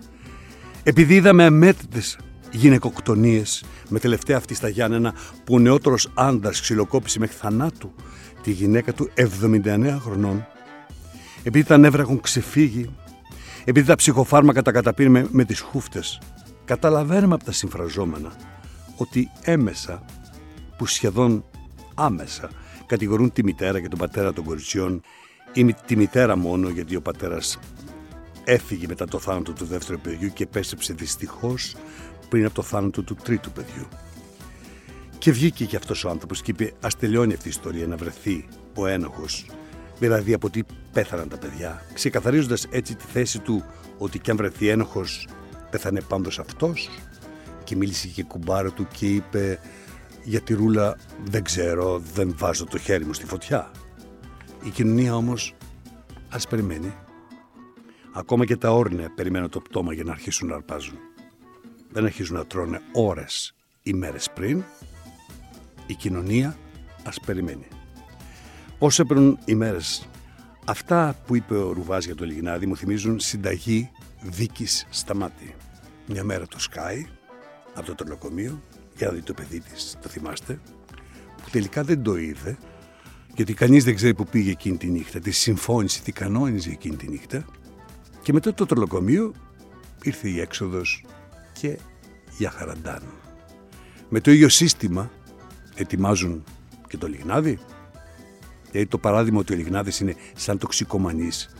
επειδή 0.83 1.15
είδαμε 1.15 1.45
αμέτρητες 1.45 2.19
γυναικοκτονίες 2.51 3.65
με 3.89 3.99
τελευταία 3.99 4.37
αυτή 4.37 4.55
στα 4.55 4.69
Γιάννενα 4.69 5.15
που 5.45 5.55
ο 5.55 5.59
νεότερος 5.59 6.11
άντρας 6.15 6.61
ξυλοκόπησε 6.61 7.19
μέχρι 7.19 7.37
θανάτου 7.37 7.95
τη 8.43 8.51
γυναίκα 8.51 8.93
του 8.93 9.11
79 9.65 9.99
χρονών, 10.01 10.47
επειδή 11.43 11.65
τα 11.65 11.77
νεύρα 11.77 12.03
έχουν 12.03 12.21
ξεφύγει, 12.21 12.95
επειδή 13.65 13.87
τα 13.87 13.95
ψυχοφάρμακα 13.95 14.63
τα 14.63 14.73
καταπίνουμε 14.73 15.27
με 15.31 15.45
τις 15.45 15.61
χούφτες, 15.61 16.21
καταλαβαίνουμε 16.65 17.35
από 17.35 17.45
τα 17.45 17.53
συμφραζόμενα 17.53 18.33
ότι 18.97 19.31
έμεσα, 19.43 20.05
που 20.77 20.87
σχεδόν 20.87 21.45
άμεσα, 21.99 22.51
κατηγορούν 22.87 23.33
τη 23.33 23.45
μητέρα 23.45 23.81
και 23.81 23.89
τον 23.89 23.99
πατέρα 23.99 24.33
των 24.33 24.45
κοριτσιών. 24.45 25.01
Ή 25.53 25.75
τη 25.87 25.97
μητέρα 25.97 26.37
μόνο 26.37 26.69
γιατί 26.69 26.97
ο 26.97 27.01
πατέρας 27.03 27.59
έφυγε 28.45 28.87
μετά 28.87 29.07
το 29.07 29.19
θάνατο 29.19 29.53
του 29.53 29.65
δεύτερου 29.65 30.01
παιδιού 30.01 30.33
και 30.33 30.43
επέστρεψε 30.43 30.93
δυστυχώς 30.93 31.75
πριν 32.29 32.45
από 32.45 32.55
το 32.55 32.63
θάνατο 32.63 33.03
του 33.03 33.15
τρίτου 33.15 33.51
παιδιού. 33.53 33.89
Και 35.19 35.33
βγήκε 35.33 35.65
και 35.65 35.77
αυτός 35.77 36.05
ο 36.05 36.11
άνθρωπος 36.11 36.43
και 36.43 36.51
είπε 36.51 36.73
ας 36.81 36.97
τελειώνει 36.97 37.33
αυτή 37.33 37.47
η 37.47 37.51
ιστορία 37.51 37.87
να 37.87 37.97
βρεθεί 37.97 38.49
ο 38.75 38.87
ένοχος 38.87 39.47
δηλαδή 39.99 40.33
από 40.33 40.51
τι 40.51 40.61
πέθαναν 40.93 41.29
τα 41.29 41.37
παιδιά, 41.37 41.83
ξεκαθαρίζοντας 41.95 42.67
έτσι 42.71 42.95
τη 42.95 43.05
θέση 43.13 43.39
του 43.39 43.65
ότι 43.99 44.19
κι 44.19 44.31
αν 44.31 44.37
βρεθεί 44.37 44.69
ένοχος 44.69 45.29
πέθανε 45.71 46.01
πάντως 46.01 46.39
αυτός. 46.39 46.91
Και 47.65 47.77
μίλησε 47.77 48.09
και 48.09 48.23
κουμπάρο 48.23 48.71
του 48.71 48.87
και 48.99 49.07
είπε 49.07 49.59
για 50.29 50.41
τη 50.41 50.55
ρούλα 50.55 50.97
δεν 51.25 51.43
ξέρω, 51.43 51.99
δεν 51.99 52.35
βάζω 52.37 52.65
το 52.65 52.79
χέρι 52.79 53.05
μου 53.05 53.13
στη 53.13 53.27
φωτιά. 53.27 53.71
Η 54.65 54.71
κοινωνία 54.71 55.17
όμως 55.17 55.55
ας 56.29 56.47
περιμένει. 56.47 56.95
Ακόμα 58.13 58.45
και 58.45 58.57
τα 58.57 58.73
όρνια 58.73 59.13
περιμένουν 59.15 59.49
το 59.49 59.61
πτώμα 59.61 59.93
για 59.93 60.05
να 60.05 60.13
αρχίσουν 60.13 60.49
να 60.49 60.55
αρπάζουν. 60.55 60.99
Δεν 61.93 62.05
αρχίζουν 62.05 62.37
να 62.37 62.47
τρώνε 62.47 62.81
ώρες 62.93 63.55
ή 63.83 63.93
μέρες 63.93 64.31
πριν. 64.35 64.63
Η 65.87 65.95
κοινωνία 65.95 66.57
ας 67.05 67.21
περιμένει. 67.21 67.69
Όσο 68.79 69.03
έπαιρνουν 69.03 69.39
οι 69.45 69.55
μέρες, 69.55 70.09
αυτά 70.65 71.17
που 71.27 71.37
είπε 71.37 71.55
ο 71.55 71.73
Ρουβάς 71.73 72.05
για 72.05 72.15
το 72.15 72.25
Λιγνάδη 72.25 72.67
μου 72.67 72.77
θυμίζουν 72.77 73.21
συνταγή 73.21 73.91
δίκης 74.23 74.87
στα 74.91 75.15
μάτια. 75.15 75.55
Μια 76.07 76.25
μέρα 76.25 76.47
το 76.47 76.61
σκάει 76.61 77.07
από 77.75 77.87
το 77.87 77.95
τρολοκομείο 77.95 78.63
για 78.99 79.07
να 79.07 79.13
δει 79.13 79.23
το 79.23 79.35
παιδί 79.35 79.61
της, 79.61 79.97
το 80.03 80.09
θυμάστε, 80.09 80.61
που 81.43 81.51
τελικά 81.51 81.83
δεν 81.83 82.03
το 82.03 82.17
είδε, 82.17 82.59
γιατί 83.35 83.55
κανείς 83.55 83.85
δεν 83.85 83.95
ξέρει 83.95 84.15
που 84.15 84.25
πήγε 84.25 84.51
εκείνη 84.51 84.77
τη 84.77 84.87
νύχτα, 84.87 85.19
τη 85.19 85.31
συμφώνησε, 85.31 86.03
τι 86.03 86.13
κανόνιζε 86.13 86.71
εκείνη 86.71 86.97
τη 86.97 87.09
νύχτα 87.09 87.45
και 88.23 88.33
μετά 88.33 88.55
το 88.55 88.67
τρολοκομείο 88.67 89.35
ήρθε 90.03 90.29
η 90.29 90.41
έξοδος 90.41 91.05
και 91.53 91.79
για 92.39 92.51
χαραντάν. 92.51 93.03
Με 94.09 94.21
το 94.21 94.31
ίδιο 94.31 94.49
σύστημα 94.49 95.11
ετοιμάζουν 95.75 96.45
και 96.89 96.97
το 96.97 97.07
λιγνάδι, 97.07 97.59
Δηλαδή 98.71 98.87
το 98.87 98.99
παράδειγμα 98.99 99.39
ότι 99.39 99.53
ο 99.53 99.57
Λιγνάδης 99.57 100.01
είναι 100.01 100.15
σαν 100.35 100.59
τοξικομανής 100.59 101.51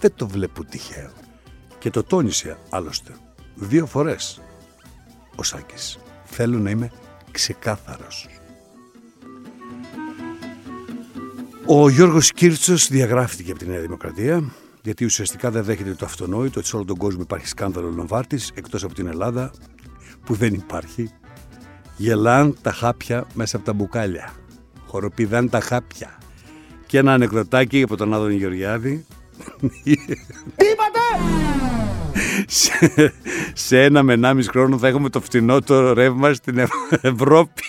δεν 0.00 0.12
το 0.14 0.28
βλέπω 0.28 0.64
τυχαίο. 0.64 1.10
Και 1.78 1.90
το 1.90 2.02
τόνισε 2.04 2.58
άλλωστε 2.70 3.12
δύο 3.54 3.86
φορές 3.86 4.40
ο 5.36 5.42
Σάκης. 5.42 5.98
Θέλω 6.36 6.58
να 6.58 6.70
είμαι 6.70 6.90
ξεκάθαρος. 7.30 8.28
Ο 11.66 11.88
Γιώργος 11.88 12.32
Κίρτσος 12.32 12.88
διαγράφηκε 12.88 13.50
από 13.50 13.58
τη 13.60 13.66
Νέα 13.66 13.80
Δημοκρατία 13.80 14.52
γιατί 14.82 15.04
ουσιαστικά 15.04 15.50
δεν 15.50 15.64
δέχεται 15.64 15.94
το 15.94 16.04
αυτονόητο 16.04 16.58
ότι 16.58 16.68
σε 16.68 16.76
όλο 16.76 16.84
τον 16.84 16.96
κόσμο 16.96 17.22
υπάρχει 17.22 17.46
σκάνδαλο 17.46 17.90
Λομβάρτης 17.90 18.50
εκτός 18.54 18.84
από 18.84 18.94
την 18.94 19.06
Ελλάδα 19.06 19.50
που 20.24 20.34
δεν 20.34 20.54
υπάρχει. 20.54 21.10
Γελάν 21.96 22.56
τα 22.62 22.72
χάπια 22.72 23.26
μέσα 23.34 23.56
από 23.56 23.64
τα 23.64 23.72
μπουκάλια. 23.72 24.32
Χοροπηδάν 24.86 25.48
τα 25.50 25.60
χάπια. 25.60 26.18
Και 26.86 26.98
ένα 26.98 27.12
ανεκδοτάκι 27.12 27.82
από 27.82 27.96
τον 27.96 28.14
Άδωνη 28.14 28.34
Γεωργιάδη. 28.34 29.06
Τι 30.56 30.66
είπατε! 30.66 31.43
Σε, 32.46 33.12
σε 33.52 33.82
ένα 33.82 34.02
με 34.02 34.12
ενάμιση 34.12 34.48
χρόνο 34.48 34.78
θα 34.78 34.88
έχουμε 34.88 35.08
το 35.08 35.20
φτηνότερο 35.20 35.92
ρεύμα 35.92 36.32
στην 36.32 36.68
Ευρώπη. 37.00 37.62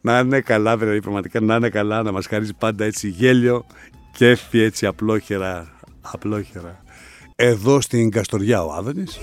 να 0.00 0.18
είναι 0.18 0.40
καλά, 0.40 0.76
δηλαδή 0.76 1.00
πραγματικά 1.00 1.40
να 1.40 1.54
είναι 1.54 1.68
καλά, 1.68 2.02
να 2.02 2.12
μας 2.12 2.26
χαρίζει 2.26 2.54
πάντα 2.54 2.84
έτσι 2.84 3.08
γέλιο, 3.08 3.66
κέφι 4.12 4.60
έτσι 4.60 4.86
απλόχερα, 4.86 5.72
απλόχερα. 6.00 6.82
Εδώ 7.36 7.80
στην 7.80 8.10
Καστοριά 8.10 8.64
ο 8.64 8.72
Άδωνης. 8.72 9.12
Το 9.14 9.20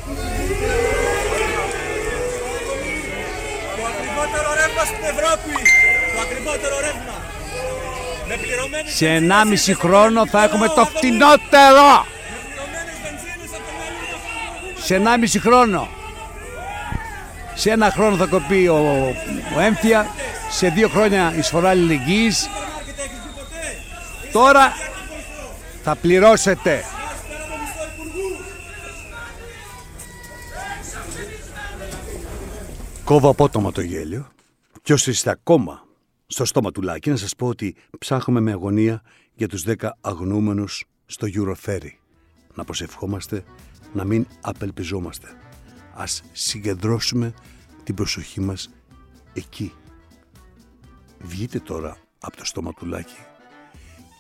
ακριβότερο 3.88 4.54
ρεύμα 4.54 4.84
στην 4.86 5.04
Ευρώπη! 5.04 5.54
Το 6.16 6.22
ακριβότερο 6.22 6.76
ρεύμα! 6.80 7.16
Με 8.28 8.36
πληρωμένες 8.42 8.94
Σε 8.94 9.08
1,5 9.72 9.76
χρόνο 9.78 10.28
θα 10.28 10.44
έχουμε 10.44 10.68
το 10.68 10.86
φτηνότερο! 10.86 12.11
Σε 14.92 15.02
1,5 15.04 15.40
χρόνο. 15.40 15.88
Σε 17.56 17.72
ένα 17.72 17.92
χρόνο 17.92 18.16
θα 18.16 18.26
κοπεί 18.26 18.68
ο, 18.68 18.76
ο 19.56 19.60
έμφυα, 19.60 20.06
σε 20.50 20.70
δύο 20.70 20.90
χρόνια 20.90 21.34
εισφορά 21.38 21.70
αλληλεγγύης. 21.70 22.40
σούπερ 22.40 23.06
έχεις 23.06 23.20
δει 23.24 23.30
ποτέ! 23.36 24.32
Τώρα 24.32 24.74
θα 25.84 25.96
πληρώσετε. 25.96 26.84
Κόβω 33.04 33.30
απότομα 33.30 33.72
το 33.72 33.82
γέλιο 33.82 34.28
και 34.82 34.94
όσοι 34.94 35.10
είστε 35.10 35.30
ακόμα 35.30 35.84
στο 36.28 36.46
στόμα 36.46 36.72
του 36.72 36.82
Λάκη 36.82 37.10
να 37.10 37.16
σας 37.16 37.36
πω 37.36 37.48
ότι 37.48 37.76
ψάχνουμε 38.00 38.40
με 38.40 38.52
αγωνία 38.52 39.02
για 39.34 39.48
τους 39.48 39.64
10 39.68 39.74
αγνούμενους 40.02 40.86
στο 41.06 41.28
Euroferry. 41.36 41.92
Να 42.54 42.64
προσευχόμαστε, 42.64 43.44
να 43.94 44.04
μην 44.04 44.28
απελπιζόμαστε. 44.42 45.28
Ας 45.94 46.22
συγκεντρώσουμε 46.32 47.34
την 47.84 47.96
προσοχή 47.96 48.42
μας 48.42 48.70
εκεί. 49.34 49.74
Βγείτε 51.20 51.60
τώρα 51.60 51.98
από 52.20 52.38
το 52.38 52.46
στόμα 52.46 52.74
του 52.74 52.86
Λάκη 52.86 53.18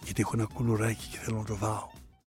γιατί 0.03 0.21
έχω 0.21 0.31
ένα 0.33 0.47
κουλουράκι 0.53 1.07
και 1.07 1.17
θέλω 1.17 1.37
να 1.37 1.43
το 1.45 1.55
δάω. 1.55 2.00